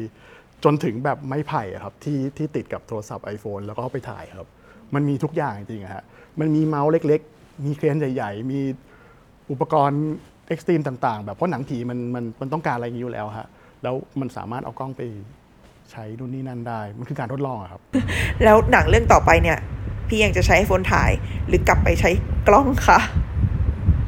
[0.65, 4.49] จนถึงแบบไม้ไผ่อะครับที่ที่ติดกับโทรศัพท์ iPhone แล้วก็ไปถ่ายครับ
[4.95, 6.05] มันมีทุกอย่างจริงๆฮะ
[6.41, 7.23] มันมีเมาส์เล็ก
[7.65, 8.61] มีเครนใหญ่ ๆ มี
[9.51, 10.03] อุปกรณ์
[10.49, 13.49] เอ็กซ์ตรีมต่าง ๆ แบบเพราะหนังผีมันมันมันต้องการอะไรอย่างนี้อยู่แล้วฮะ
[13.83, 15.03] แล้วมันสามารถเอากล้องไป
[15.91, 17.81] ใช้นู่นนี่นั่นได้ มันคือการทดลองอะครับ
[18.45, 19.59] แล้วหนังเรื่องต่อไปเนี่ย
[20.09, 21.11] พี่ยังจะใช้ iPhone ถ่าย
[21.49, 22.11] หรือกลับไปใช้
[22.49, 22.99] กล้องคะ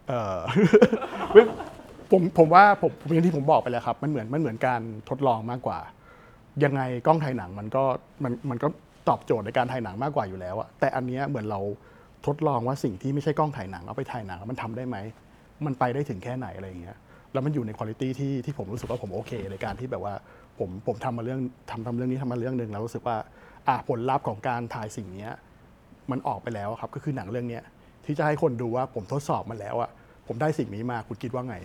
[0.08, 0.38] เออ
[1.32, 1.46] เว้ย
[2.10, 5.78] ผมผมว่าผมผมอย่างที่ผมบอกไปแล้วครับ มันเหมือนมันเหมือนการทดลองมากกว่า
[6.64, 7.84] ยังไงกล้องถ่ายหนังมันก็
[8.24, 8.68] มันมันก็
[9.08, 11.60] ตอบโจทย์ในการถ่ายหนังมากกว่าอยู่แล้วอะแต่อันเนี้ยเหมือนเรา
[12.26, 14.96] ทดลองว่าสิ่งที่ไม่ใช่กล้องถ่ายหนังเอาไปถ่ายหนังแล้วมันทำได้ไหม
[15.66, 16.96] มันไปได้ถึงแค่ไหนอะไรอย่างเงี้ย
[17.32, 20.14] แล้วมันอยู่ในคุณภาพที่ที่ผมรู้สึกว่าผมโอเค ในการที่แบบว่า
[20.58, 23.16] ผมผมทำมาเรื่องทำทำเรื่องนี้ทำมาเรื่องหนึ่งแล้วรู้สึกว่า
[23.68, 25.28] อะผลลัพธ์ของการถ่ายสิ่งนี้
[26.10, 27.60] มันออกไปแล้วครับก็คือหนังเรื่องนี้
[28.04, 29.90] ที่จะให้คนดูว่าผมทดสอบมันแล้วอะ
[30.26, 31.56] ผมได้สิ่งนี้มาคุณคิดว่าไง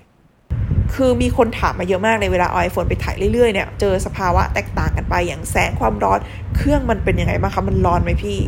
[0.96, 6.20] คือมีคนถามมาเยอะมากเลยเวลาเอา iPhone ไปถ่ายเรื่อยๆเนี่ยเจอสภาวะแตกต่างกันไปอย่างแสงความร้อน
[6.56, 8.40] เครื่องมันเป็นยังไงบ้างคะมันร้อนไหมพี่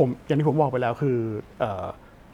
[0.00, 1.18] ผมอย่างที่ผมบอกไปแล้วคือ
[1.60, 1.86] เออ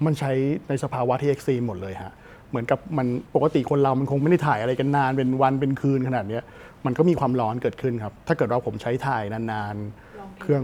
[0.04, 0.32] มันใช้
[0.68, 2.12] ในสภาวะที่เอ็กซ์ตรีมหมดเลยฮะ
[2.50, 6.42] เหมือนกับมันปกติคนเรามันคงไม่ได้ถ่ายอะไรกันนานเป็นวันเป็นคืนขนาดเนี้ย
[6.86, 10.62] มันก็มีความร้อนเกิดขึ้นครับ ถ้าเกิดว่าผมใช้ถ่ายนานๆ เครื่อง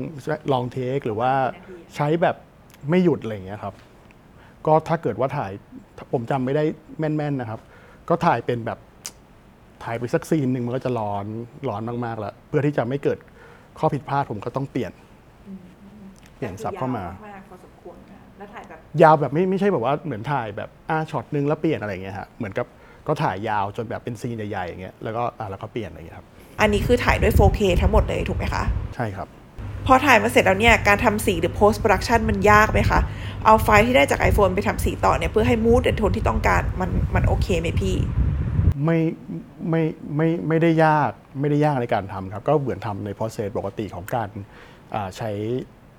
[0.52, 1.32] ลองเทคหรือว่า
[1.96, 2.36] ใช้แบบ
[2.90, 3.74] ไม่หยุดอะไรอย่างเงี้ยครับ
[4.66, 5.52] ก็ถ้าเกิดว่าถ่าย
[6.12, 6.64] ผมจำไม่ได้
[6.98, 7.60] แม่นๆนะครับ
[8.08, 8.78] ก็ถ่ายเป็นแบบ
[9.84, 11.26] ถ่ายไปสักซีนหนึ่งมันก็จะร้อน
[11.68, 13.18] ร้อนมากๆแล้วเพื่อที่จะไม่เกิด
[13.78, 15.11] ข้อผิดพลาดผมก็ต้องเปลี่ยนเป
[16.42, 17.04] ลี่ยนซับเข้ามา
[19.02, 22.66] ยาวแบบไม่ไม่ใช่แบบว่าเหมือนถ่ายแบบอ่าช็อตนึงแล้วเปลี่ยนอะไรอย่างเงี้ยฮะเหมือนกับ
[23.06, 26.26] ก็ถ่ายยาวจนแบบเป็นซีนใหญ่ๆอย่างเงี้ยแล้วก็อ่าแล้วก็เปลี่ยนอะไรอย่างเงี้ยครับ
[26.60, 28.62] อันนี้คือถ่ายด้วย 4K ทั้งหมดเลยถูกไหมคะ
[28.94, 29.28] ใช่ครับ
[29.86, 33.00] พอถ่ายมาเสร็จแล้วเนี่ยการทำสีหรือ post production มันยากไหมคะ
[33.44, 37.96] เอาไฟล์ที่ได้จาก iPhone ไปทำสีต่อเนี่ยเพื่อให้ mood and tone ที่ต้องการมันมันโอเคไหมพี่
[38.84, 38.98] ไม่
[39.70, 39.82] ไม่
[40.16, 44.28] ไม่ไม่ได้ยากไม่ได้ยากในการทำครับ ก็เหมือนทำใน process ปกติของการ
[44.94, 45.30] อ่าใช้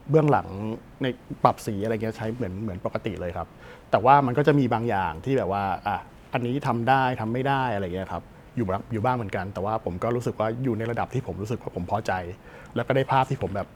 [0.10, 0.48] เบื้องหลัง
[1.02, 1.08] ใน
[1.44, 3.48] ปรับสีอะไรเงี้ยใช้เหมือนเหมือนปกติเลยครับ
[3.92, 5.98] แต่ว่ามันก็จะมีบางอย่างที่แบบว่าอะ
[6.34, 8.24] อันนี้ทำได้ทำไม่ได้อะไรเงี้ยครับ
[8.56, 12.12] อยู่บ้างอยู่บ้างเหมือนกัน แต่ว่าผมก็รู้สึกว่าอยู่ในระดับที่ผมรู้สึกว่าผมพอใจ
[12.76, 13.68] แล้วก็ได้ภาพที่ผมแบบ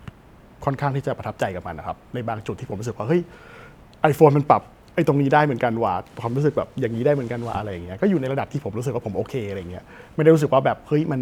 [0.65, 3.21] ค่อนข้างที่จะประทับใจกับมันนะครับในบางจุดที่ผมรู้สึกว่าเฮ้ย
[4.01, 4.61] ไอโฟนมันปรับ
[4.95, 9.83] ไอ้ตรงนี้ได้เหมือนกันว่ะความรู้สึกแบบอย่างนี้ได้เหมือนกันว่ะอะไรอย่างเงี้ยก็อยู่ในระดับที่ผมรู้สึกว่าผมโอเคอะไรเงี้ย
[10.15, 11.21] ไม่ได้รู้สึกว่าแบบเฮ้ยมัน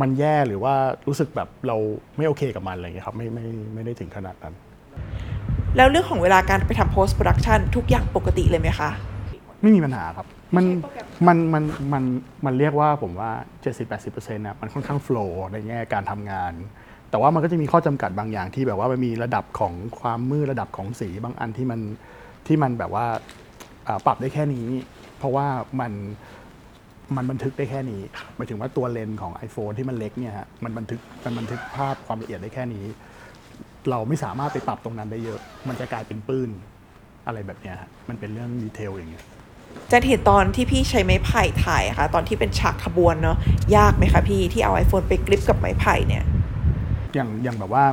[0.00, 0.74] มันแย่หรือว่า
[1.08, 1.76] รู้สึกแบบเรา
[2.16, 4.54] ไม่โอเคกับมันอะไรอย่างเงี้ยครับไม่ไม่ไม่ได้ถึงขนาดนั้น
[5.76, 8.90] แล้วเรื่องของเวลาการไปทำ post production ทุกอย่างปกติเลยไหมคะ
[9.62, 12.04] ไม่มีปัญหาครับ มันใช้โปรแกรมมันมันมัน
[12.44, 13.30] มันเรียกว่าผมว่า
[13.84, 16.52] 70-80%นะมันค่อนข้างโฟล์ในแง่การทำงาน
[17.10, 21.80] แต่ว่ามันก็จะมีข้อจำกัดบางอย่างที่แบบว่ามันมีระดับของความมืดระดับของสีบางอันที่มัน
[22.46, 23.06] ที่มันแบบว่า
[23.86, 24.66] อ่าปรับได้แค่นี้
[25.18, 25.46] เพราะว่า
[25.80, 25.92] มัน
[27.14, 28.02] มันบันทึกได้แค่นี้
[28.36, 32.84] หมายถึงว่าตัวเลนส์ของ iPhone ที่มันเล็กเนี่ยฮะมันบันทึกมันบันทึกภาพความละเอียดได้แค่นี้
[33.90, 36.50] เราไม่สามารถไปปรับตรงนั้นได้เยอะ มันจะกลายเป็นปื้น
[37.26, 39.24] อะไรแบบเนี้ยฮะมันเป็นเรื่องดีเทลอย่างเงี้ย
[39.90, 43.36] จะเห็นตอนที่พี่ใช้ไม้ไผ่ถ่ายอะค่ะ ตอนที่เป็นฉากขบวนเนาะ
[43.76, 46.24] ยากไหมคะพี่ที่เอา iPhone ไปกริปกับไม้ไผ่เนี่ย
[47.14, 47.84] อย่างอย่างแบบว่า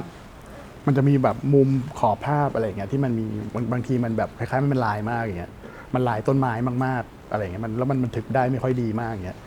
[0.86, 5.52] มันจะมีแบบมุมขอบภาพอะไรอย่างเงี้ยที่มันมีบางบางทีมันแบบคล้ายๆมันเป็นลายมากอย่างเงี้ย
[5.93, 6.53] มันลายต้นไม้
[6.86, 9.38] มากๆอะไรเงี้ยมันแล้วมันบันทึกได้ไม่ค่อยดีมากเงี้ย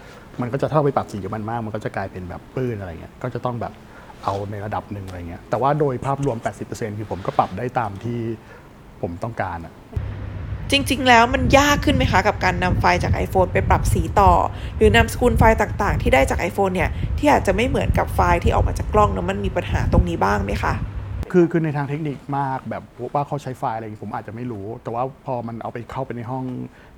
[0.40, 3.72] มันก็จะถ้าเราไปปรับสีกับมันมาก มันก็จะกลายเป็นแบบปื้นอะไรเงี้ยก็จะต้องแบบ
[4.24, 6.36] เอาในระดับหนึ่งอะไรเงี้ยแต่ว่าโดยภาพรวม
[6.68, 8.18] 80%คือผมก็ปรับได้ตามที่
[9.02, 9.72] ผมต้องการอะ
[10.70, 14.32] จริง ๆ แล้วมันยากขึ้นไหมคะ กับการนำไฟล์จาก iPhone ไปปรับสีต่อ
[14.76, 20.74] หรือนำสกุลไฟล์ต่างๆ ที่ได้จาก iPhone เนี่ยที่อาจจะไม่เหมือนกับไฟล์ที่ออกมาจากกล้องเนอะมันมีปัญหาตรงนี้บ้างไหมคะ
[21.32, 22.82] คือคือในทางเทคนิคมากแบบ
[23.14, 26.44] ว่าเขาใช้ไฟล์อะไรอย่างงี้ผมอาจจะไม่รู้ แต่ว่าพอมันเอาไปเข้าไปในห้อง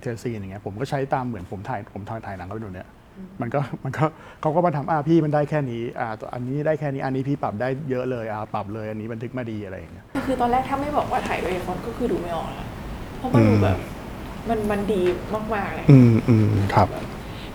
[0.00, 2.88] เทสซีอย่างเงี้ยผมก็ใช้ตามเหมือนผมถ่ายผมถ่ายถ่ายหนังก็ไปดูเนี่ย
[3.40, 4.04] มันก็มันก็
[4.40, 12.68] เขาก็มาทำอ่าพี่มันได้แค่นี้อ่าตัวอันนี้ได้แค่นี้อันนี้พี่ปรับได้เยอะเลยอ่าปรับเลยอันนี้บันทึกมาดีอะไรอย่างเงี้ยคือตอนแรกถ้าไม่บอกว่าถ่ายด้วยไอโฟนก็คือดูไม่ออกนะ
[13.18, 13.78] เพราะมันดูอืมแบบ
[14.48, 15.00] มันมันดี
[15.54, 16.88] มากๆเลยอืมอืมครับ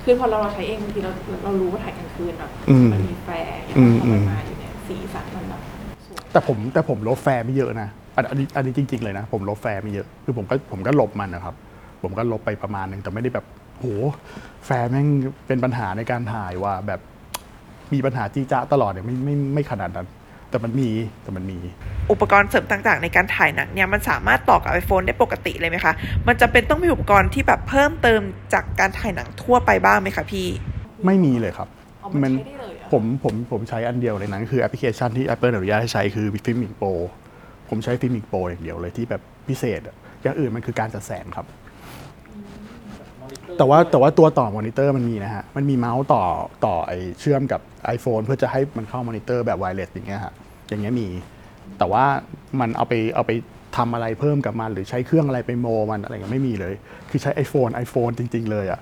[0.04, 1.12] คือพอเราเราใช้เองบางทีเรา
[1.44, 5.33] เรารู้ว่าถ่ายกลางคืนแบบอืมมันมี flare อย่างเงี้มยพอมันอืมมาอยู่เนี่ยสีสันมันแบบสวย
[6.34, 11.56] แต่ผมแต่ผมลบ flare ไม่เยอะนะอันอันนี้อันนี้จริง ๆเลยนะ ผมลบ flare ไม่เยอะคือผมก็ผมก็ลบมันนะครับ
[12.04, 13.46] ผมก็ลบไปประมาณหนึ่งแต่ไม่ได้แบบ
[13.80, 13.86] โห
[14.66, 15.08] flare แม่ง
[15.48, 17.00] เป็นปัญหาในการถ่ายว่าแบบ
[17.94, 20.08] มีปัญหาจี้จ้าตลอดเนี่ยไม่ไม่ไม่ขนาดนั้น
[20.50, 20.90] แต่มันมี
[21.24, 21.58] แต่มันมี
[22.12, 25.94] อุปกรณ์เสริมต่างๆ ในการถ่ายหนังเนี่ยมันสามารถต่อกับ iPhone ได้ปกติเลยไหมคะ
[26.28, 28.22] มันจะเป็นต้องมีอุปกรณ์ที่แบบเพิ่มเติม
[28.54, 30.48] จากการถ่ายหนังทั่วไปบ้างไหมคะพี่
[31.06, 31.68] ไม่มีเลยครับ
[32.00, 32.63] เอามันใช้ได้เลยเหรอ
[32.94, 36.94] ผมผมผมใช้อันเดียวเลยนะคือแอปพลิเคชันที่ Apple อนุญาตให้ใช้คือ Filmic Pro
[37.70, 41.46] ผมใช้ Filmic Pro อย่างเดียวเลยที่แบบพิเศษอะอย่างอื่นมันคือการจัดแสงครับ
[43.58, 46.24] แต่ว่าแต่ว่าตัวต่อมอนิเตอร์มันมีนะฮะ มันมีเมาส์ต่อ
[46.66, 47.62] ต่อไอเชื่อมกับ
[47.96, 50.34] iPhone เพื่อจะให้มันเข้ามอนิเตอร์แบบ wireless อย่างเงี้ยฮะ
[50.68, 51.08] อย่างเงี้ยมี
[51.78, 52.06] แต่ว่า
[52.60, 53.32] มันเอาไปเอาไป
[53.78, 56.74] ทำอะไรเพิ่มกับมัน หรือใช้เครื่องอะไรไปโมมันอะไรเงี้ยไม่มีเลย
[57.10, 58.80] คือใช้ iPhone iPhone จริง ๆ เลยอะ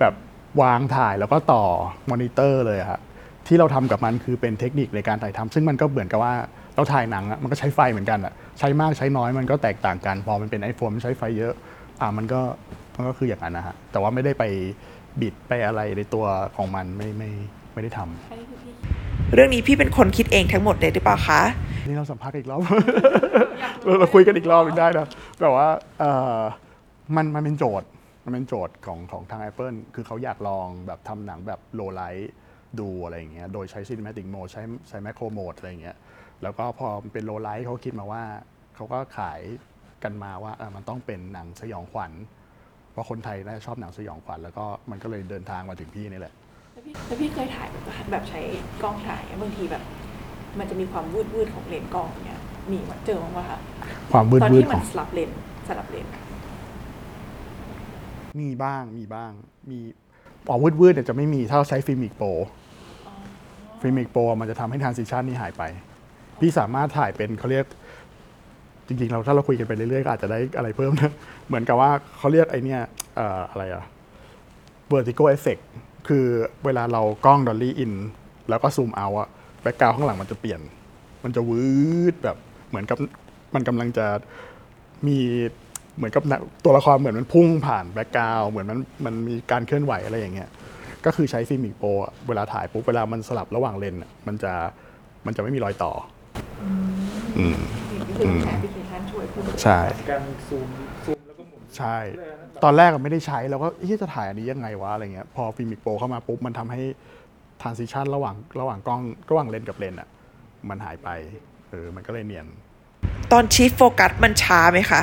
[0.00, 0.14] แบบ
[0.62, 1.64] วางถ่ายแล้วก็ต่อ
[2.10, 3.00] มอนิเตอร์เลยอะฮะ
[3.48, 6.34] ที่เราทำกับมันคือเป็นเทคนิคในการถ่ายทำซึ่งมันก็เหมือนกับว่า
[6.76, 11.52] เราถ่ายหนังอะมันก็ใช้ไฟเหมือนกันอะใช้มากใช้น้อยมันก็แตกต่างกัน พอมันเป็น iPhone มันใช้ไฟเยอะ
[12.00, 12.40] อ่ามันก็
[12.96, 14.44] มันก็คืออย่างนั้นนะฮะแต่ว่าไม่ได้ไป
[15.20, 16.24] บิดไปอะไรในตัว
[16.56, 17.30] ของมันไม่ไม่
[17.72, 18.72] ไม่ได้ทำอันนี้คือพี่
[19.34, 21.40] เรื่องนี้พี่เป็นคนคิดเองทั้งหมดเลยหรือเปล่าคะ
[21.86, 22.60] นี่เราสัมภาษณ์อีกรอบ
[23.84, 25.06] เราเราคุยกันอีกรอบหนึงได้นะ
[25.40, 26.38] แบบว่าเอ่อ
[27.16, 27.88] มันมันเป็นโจทย์
[28.24, 32.32] มันเป็นโจทย์ของของทาง Apple คือเขาอยากลองแบบทำหนังแบบ low light
[32.80, 35.96] ดูอะไรอย่างเงี้ย โดยใช้ Cinematic Mode ใช้ใช้ Macro Mode อะไรอย่างเงี้ย
[36.42, 38.22] แล้วก็พอมันเป็น low light เขาคิดมาว่า
[38.74, 39.40] เขาก็ขาย
[40.04, 42.12] กันมาว่าเออมันต้องเป็นหนังสยองขวัญ
[42.92, 46.34] เพราะคนไทยน่าจะชอบหนังสยองขวัญ แล้วก็มันก็เลยเดินทางมาถึงพี่นี่แหละ
[46.72, 48.40] แล้วพี่แล้วพี่เคยถ่ายแบบแบบใช้
[48.82, 49.82] กล้องถ่ายบางทีแบบ
[50.58, 53.58] มันจะมีความวืดวืดๆของเลนส์กล้องเนี่ยมีมาเจอมั้างปะคะ
[54.12, 56.22] ความวืดตอนวืดที่ขมัอนง สลับเลนส์สลับเลนส์อะ
[58.40, 59.32] มีบ้างมีบ้าง
[59.70, 59.78] มี
[60.48, 62.28] อ๋อวืดวืดเนี่ยจะไม่มีถ้าเราใช้ฟิล์มิกโปร
[63.80, 65.62] Filmic Pro มันจะทำให้ transition นี่หายไป
[66.40, 67.66] พี่สามารถถ่ายเป็นเขาเรียก
[68.86, 71.12] จริงๆ เราถ้าเราคุยกันไปเรื่อยๆ ก็อาจจะได้อะไรเพิ่มนะ
[71.46, 72.80] เหมือนกับว่าเขาเรียกไอเนี่ย
[73.18, 73.84] อออะไรอะ
[74.92, 75.62] vertigo effect
[76.08, 76.26] คือ
[76.64, 77.94] เวลาเรากล้อง dolly in
[78.48, 79.28] แล้วก็ซูมเอาอะ
[79.62, 80.60] background ข้างหลังมันจะเปลี่ยน
[81.24, 81.62] มันจะวื
[82.12, 82.36] ดแบบ
[82.68, 82.98] เหมือนกับ
[83.54, 84.06] มันกำลังจะ
[85.06, 85.18] มี
[85.96, 86.22] เหมือนกับ
[86.64, 90.48] ตัวละครเหมือนมันพุ่งผ่าน background เหมือนมันมันมีการเคลื่อนไหวอะไรอย่างเงี้ย
[91.06, 94.52] ก็คือใช้ FiLMiC Pro อะเวลาถ่ายปุ๊บเวลามันสลับระหว่างเลนส์อะมันจะ
[95.26, 95.92] มันจะไม่มีรอยต่อ
[97.38, 97.58] อืม
[98.08, 99.80] ก็คือใช้แอปพลิเคชันช่วยเพิ่มใช่
[100.10, 100.68] การซูม
[101.04, 101.96] ซูมแล้วก็หมุนใช่
[102.64, 106.82] ตอนแรกอะไม่ได้ใช้แล้วก็เอ๊ะจะถ่ายอันนี้ยังไงวะอะไรเงี้ยพอ FiLMiC Pro เข้ามาปุ๊บมันทำให้
[107.60, 110.08] transition ระหว่างระหว่างกล้องระหว่างเลนส์กับเลนส์อะ
[110.68, 111.08] มันหายไป
[111.70, 112.46] เออมันก็เลยเนียน
[113.32, 115.02] ตอน shift focus มันช้าไหมคะ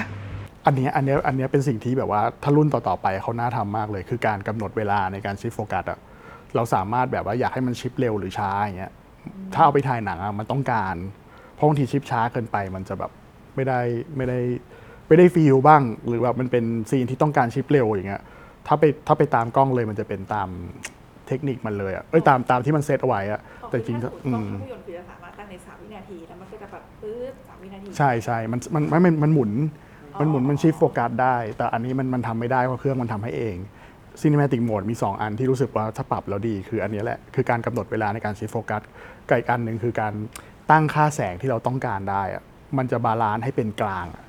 [0.65, 5.99] อันเนี้ยอันเนี้ยอันเนี้ยเป็นสิ่งที่แบบว่าถ้ารุ่นต่อๆไปเขาน่าทำมากเลย คือการกำหนดเวลาในการชิฟโฟกัสอะ
[6.56, 8.93] เราสามารถแบบว่าอยากให้มันชิปเร็วหรือช้าอย่างเงี้ย
[9.54, 10.95] ถ้าเอาไปถ่ายหนังอะมันต้องการ
[11.56, 13.12] เพราะบางทีชิปช้าเกินไป มันจะแบบ
[13.56, 13.80] ไม่ได้
[14.17, 14.39] ไม่ได้
[15.08, 18.21] ไม่ได้ฟีลบ้าง หรือแบบมันเป็นซีนที่ต้องการชิปเร็วอย่างเงี้ย
[18.67, 20.49] ถ้าไปถ้าไปตามกล้องเลยมันจะเป็นตาม
[21.28, 29.84] เทคนิคมันเลยอะเอ้ยตามตามที่มันเซตเอาไว้อะแต่จริงๆถ้าอืสมมมติภาพยนตร์คือจะสามารถตั้งในสามวินาทีแล้วมันก็จะแบบปื๊ดสามวินาที ใช่ใช่มันมันมันมันมันหมุนอ๋อ
[30.19, 33.58] มันหมุนมัน shift focus ได้ แต่อันนี้มันมันทำไม่ได้เพราะเครื่องมันทำให้เอง
[34.21, 38.81] ซีนิ m มติกโหมดมี 2 อันที่รู้สึกว่าถ้าปรับแล้วดี คืออันนี้แหละคือการกำหนดเวลาในการ shift focus
[39.28, 40.13] กับอีกอันหนึ่งคือการ
[40.71, 42.43] ตั้งค่าแสงที่เราต้องการได้อะ
[42.78, 44.23] มันจะ balance ให้เป็นกลางอะ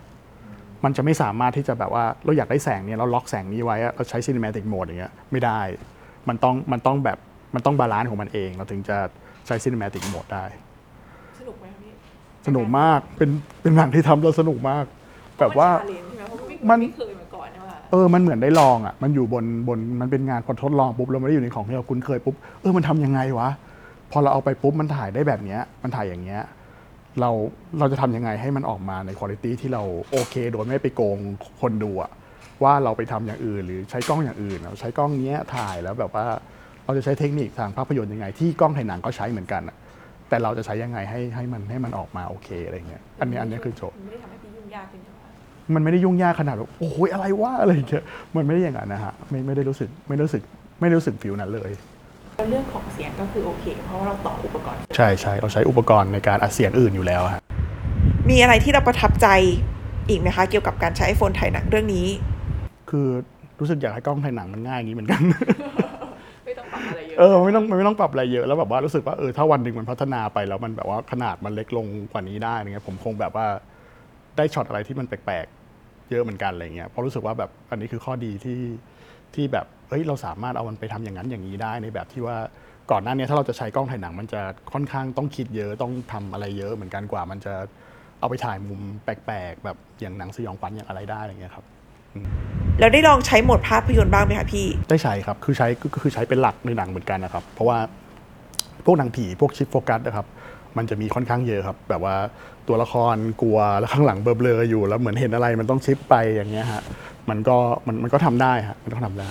[0.84, 5.60] มันจะไม่สามารถที่จะแบบว่าเราอยากได้แสงเนี้ยเราล็อกแสงนี้ไว้อะเราใช้ซีนิ m มติกโหมดอย่างเงี้ยไม่ได้
[6.28, 7.18] มันต้องมันต้องแบบ
[7.54, 8.96] มันต้อง balance ของมันเอง เราถึงจะ
[9.46, 10.44] ใช้ซีนิ m มติกโหมดได้
[11.38, 11.92] สนุกไหมคะพี่
[12.46, 13.30] สนุกมากเป็น
[13.62, 14.84] เป็นหนังที่ทำแล้วสนุกมาก
[15.38, 23.48] แบบว่าน challenge ใช่ไหมเพราะว่าไม่มันไม่เคยมาก่อนนะว่าเออ มันเหมือนได้ลองอะ มันอยู่บนบน มันเป็นงานพอทดลองปุ๊บเราไม่ได้อยู่ในของที่เราคุ้นเคยปุ๊บ เออ มันทำยังไงวะ
[24.12, 26.42] พอเราเอาไปปุ๊บ มันถ่ายได้แบบเนี้ย มันถ่ายอย่างเงี้ย
[27.20, 27.30] เรา
[27.78, 31.18] เราจะทำยังไงให้มันออกมาในคุณภาพที่เราโอเค โดยไม่ไปโกง
[31.60, 32.10] คนดูอะ
[32.62, 36.24] ว่าเราไปทำอย่างอื่น หรือใช้กล้องอย่างอื่นเราใช้กล้องเนี้ยถ่ายแล้วแบบว่า
[36.84, 39.76] เราจะใช้เทคนิคทางภาพยนตร์ยังไง ที่กล้องถ่ายหนังก็ใช้เหมือนกันอะ
[40.28, 45.15] แต่เราจะใช้ยังไงให้ให้มันให้มันออกมาโอเคอะไรเงี้ย อันนี้อันนี้คือโจทย์ มันไม่ได้ทำให้พี่ยุ่งยากขึ้นใช่ไหม
[45.74, 48.04] มันไม่ได้ยุ่งยากขนาดแบบโอ้ยอะไรวะอะไรอย่างเงี้ย
[48.36, 50.42] มันไม่ได้อย่างนั้นนะฮะไม่ไม่ได้รู้สึกไม่ได้รู้สึก
[50.80, 51.70] ไม่ได้รู้สึกฟิลนั้นเลย
[52.36, 57.42] แล้วเรื่องของเสียงก็คือโอเค เพราะว่าเราต่ออุปกรณ์ ใช่ใช่เราใช้อุปกรณ์ในการอัดเสียงอื่นอยู่แล้วฮะ
[58.30, 59.28] มีอะไรที่เราประทับใจ
[60.08, 62.06] อีกไหมคะ เกี่ยวกับการใช้ iPhone ถ่ายหนังเรื่องนี้
[62.90, 63.06] คือ
[63.60, 65.22] รู้สึกอยากให้กล้องถ่ายหนังมันง่ายอย่างนี้เหมือนกัน
[66.46, 73.46] ไม่ต้องปรับอะไรเยอะเออไม่ต้องไม่ต้องปรับอะไรเยอะแล้วแบบว่ารู้สึกว่าเออถ้าวันหนึ่งมันพัฒนาไปแล้วมันแบบว่าขนาดมันเล็กลงกว่านี้ได้อะไรเงี้ยผมคงแบบว่า
[74.36, 78.60] ได้ช็อตอะไรที่มันแปลกๆ เยอะเหมือนกันอะไรเงี้ยเพราะรู้สึกว่าแบบอันนี้คือข้อดีที่
[79.34, 82.36] ที่แบบเฮ้ยเราสามารถเอามันไปทำอย่างนั้นอย่างนี้ได้ในแบบที่ว่า
[82.90, 84.40] ก่อนหน้านี้ถ้าเราจะใช้กล้องถ่ายหนัง มันจะ
[84.72, 87.54] ค่อนข้างต้องคิดเยอะต้องทำอะไรเยอะเหมือนกันกว่า มันจะ
[88.20, 91.64] เอาไปถ่ายมุมแปลกๆ แบบอย่างหนังสยองขวัญอย่างอะไรได้อะไรเงี้ยครับ
[92.80, 97.78] แล้วได้ลองใช้โหมดภาพยนตร์บ้างไหมคะพี่ ได้ใช้ครับ คือใช้ก็คือใช้เป็นหลักในหนังเหมือนกันนะครับ เพราะว่า
[98.86, 100.26] พวกหนังผีพวกชิปโฟกัสนะครับ
[100.78, 102.16] มันจะมีค่อนข้างเยอะครับ แบบว่า
[102.68, 106.82] ตัวละครกลัวแล้วข้างหลังเบลอๆอยู่ แล้วเหมือนเห็นอะไรมันต้องชิปไปอย่างเงี้ยฮะ
[107.28, 109.30] มันก็มันมันก็ทำได้ฮะมันก็ทำได้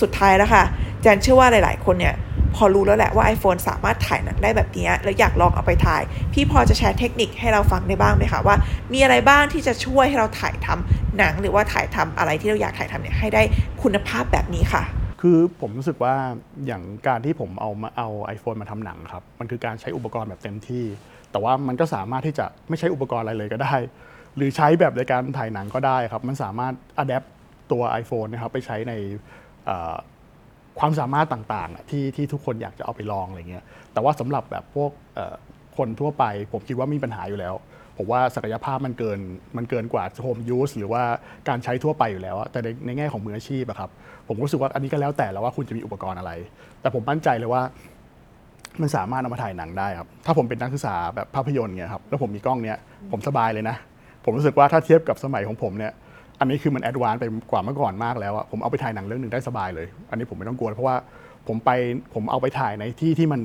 [0.00, 0.64] สุดท้ายแล้วค่ะ
[1.02, 2.14] แจนเชื่อว่าหลาย ๆ คนเนี่ย
[2.54, 6.02] พอรู้แล้วแหละว่า iPhone สามารถถ่ายหนังได้แบบนี้แล้วอยากลองเอาไปถ่าย
[6.32, 8.56] พี่พอจะแชร์เทคนิคให้เราฟังได้บ้างไหมคะว่า
[8.92, 13.42] มีอะไรบ้างที่จะช่วยให้เราถ่ายทำหนังหรือว่าถ่ายทำอะไรที่เราอยากถ่ายทำเนี่ยให้ได้
[13.82, 14.82] คุณภาพแบบนี้ค่ะ
[15.20, 16.14] คือผมรู้สึกว่า
[16.66, 20.84] อย่างการที่ผมเอามาเอา iPhone มาทำหนังครับ มันคือการใช้อุปกรณ์แบบเต็มที่
[21.30, 23.74] แต่ว่ามันก็สามารถที่จะไม่ใช้อุปกรณ์อะไรเลยก็ได้
[24.36, 27.24] หรือใช้แบบในการถ่ายหนังก็ได้ครับ มันสามารถอัดแอป
[27.72, 28.92] ตัว iPhone นะครับไปใช้ใน
[30.78, 34.90] ความสามารถต่างๆ ที่ที่ทุกคนอยากจะเอาไปลองอะไรเงี้ยแต่ว่าสำหรับแบบพวก
[35.76, 37.54] คนทั่วไป ผมคิดว่าไม่มีปัญหาอยู่แล้ว
[37.98, 39.18] ผมว่าศักยภาพมันเกิน
[39.56, 41.02] มันเกินกว่า home use หรือว่า
[41.48, 43.90] การใช้ทั่วไปอยู่แล้วแต่ในในแง่ของมืออาชีพอะครับ
[44.28, 46.32] ผมรู้สึกว่าอันนี้ก็แล้วแต่แล้วว่าคุณจะมีอุปกรณ์อะไร
[46.80, 47.62] แต่ผมมั่นใจเลยว่า
[48.80, 52.76] มันสามารถเอามาถ่ายหนังได้ครับ ถ้าผมเป็นนักศึกษาแบบภาพยนตร์เนี่ยครับ แล้วผมมีกล้องเนี้ย
[53.10, 53.76] ผมสบายเลยนะ
[54.24, 55.92] ผมรู้สึกว่าถ้าเทียบกับสมัยของผมเนี่ย
[56.40, 60.96] อันนี้คือมัน advance ไปกว่าเมื่อก่อนมากแล้วอะผมเอาไปถ่ายหนังเรื่องหนึ่งได้สบายเลย อันนี้ผมไม่ต้องกลัวเพราะว่า
[61.48, 61.70] ผมไป
[62.14, 63.40] ผมเอาไปถ่ายในที่ที่มัน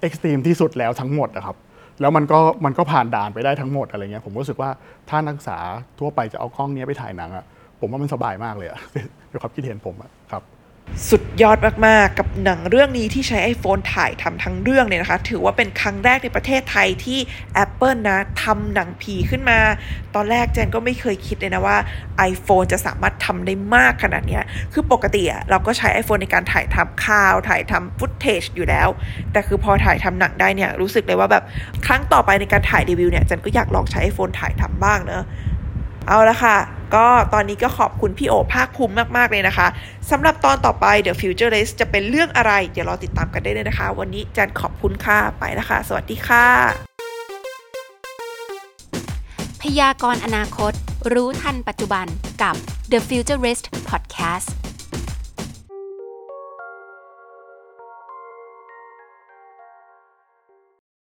[0.00, 1.56] เอ็กซ์ตรีมที่สุดแล้วทั้งหมดนะครับ
[2.00, 4.70] แล้วมันก็มันก็ผ่านด่านไปได้ทั้งหมดอะไรเงี้ยผมรู้สึกว่า
[5.10, 5.58] ถ้านักศึกษา
[5.98, 7.44] ทั่วไปจะเอากล้องเนี้ยไปถ่ายหนังอะ
[7.80, 8.78] ผมว่ามันสบายมากเลยอะ
[9.28, 10.42] ในความคิดเห็นผมอะครับ
[11.10, 17.18] สุดยอดมาก ๆ กับหนังเรื่องนี้ที่ใช้ iPhone ถ่ายทำทั้งเรื่องเนี่ยนะคะ ถือว่าเป็นครั้งแรกในประเทศไทยที่
[17.64, 19.58] Apple นะทำหนังผีขึ้นมา
[20.14, 21.76] ตอนแรกแจนก็ไม่เคยคิดเลยนะว่า
[22.30, 24.40] iPhone จะสามารถทำได้มากขนาดนี้
[24.72, 28.88] คือปกติเราก็ใช้ iPhone ในการถ่ายทำข่าว ถ่ายทำฟุตเทจอยู่แล้ว
[29.32, 31.44] แต่คือพอถ่ายทำหนังได้เนี่ยรู้สึกเลยว่าแบบ
[31.86, 35.26] ครั้งต่อไปในการถ่ายรีวิวเนี่ยแจนก็อยากลองใช้ iPhone ถ่ายทำบ้างเนอะ
[36.08, 36.56] เอาละค่ะ
[36.94, 39.66] ก็ตอนนี้ก็ขอบคุณพี่โอภาคภูมิมาก ๆ เลยนะคะ
[40.10, 46.46] สำหรับตอนต่อไป The Futurist จะเป็นเรื่องอะไร เดี๋ยวรอติดตามกันได้เลยนะคะ วันนี้จันขอบคุณค่ะ ไปแล้วค่ะสวัสดีค่ะ
[49.62, 50.72] พยากรณ์อนาคต
[51.12, 52.06] รู้ทันปัจจุบัน
[52.42, 52.54] กับ
[52.92, 54.48] The Futurist Podcast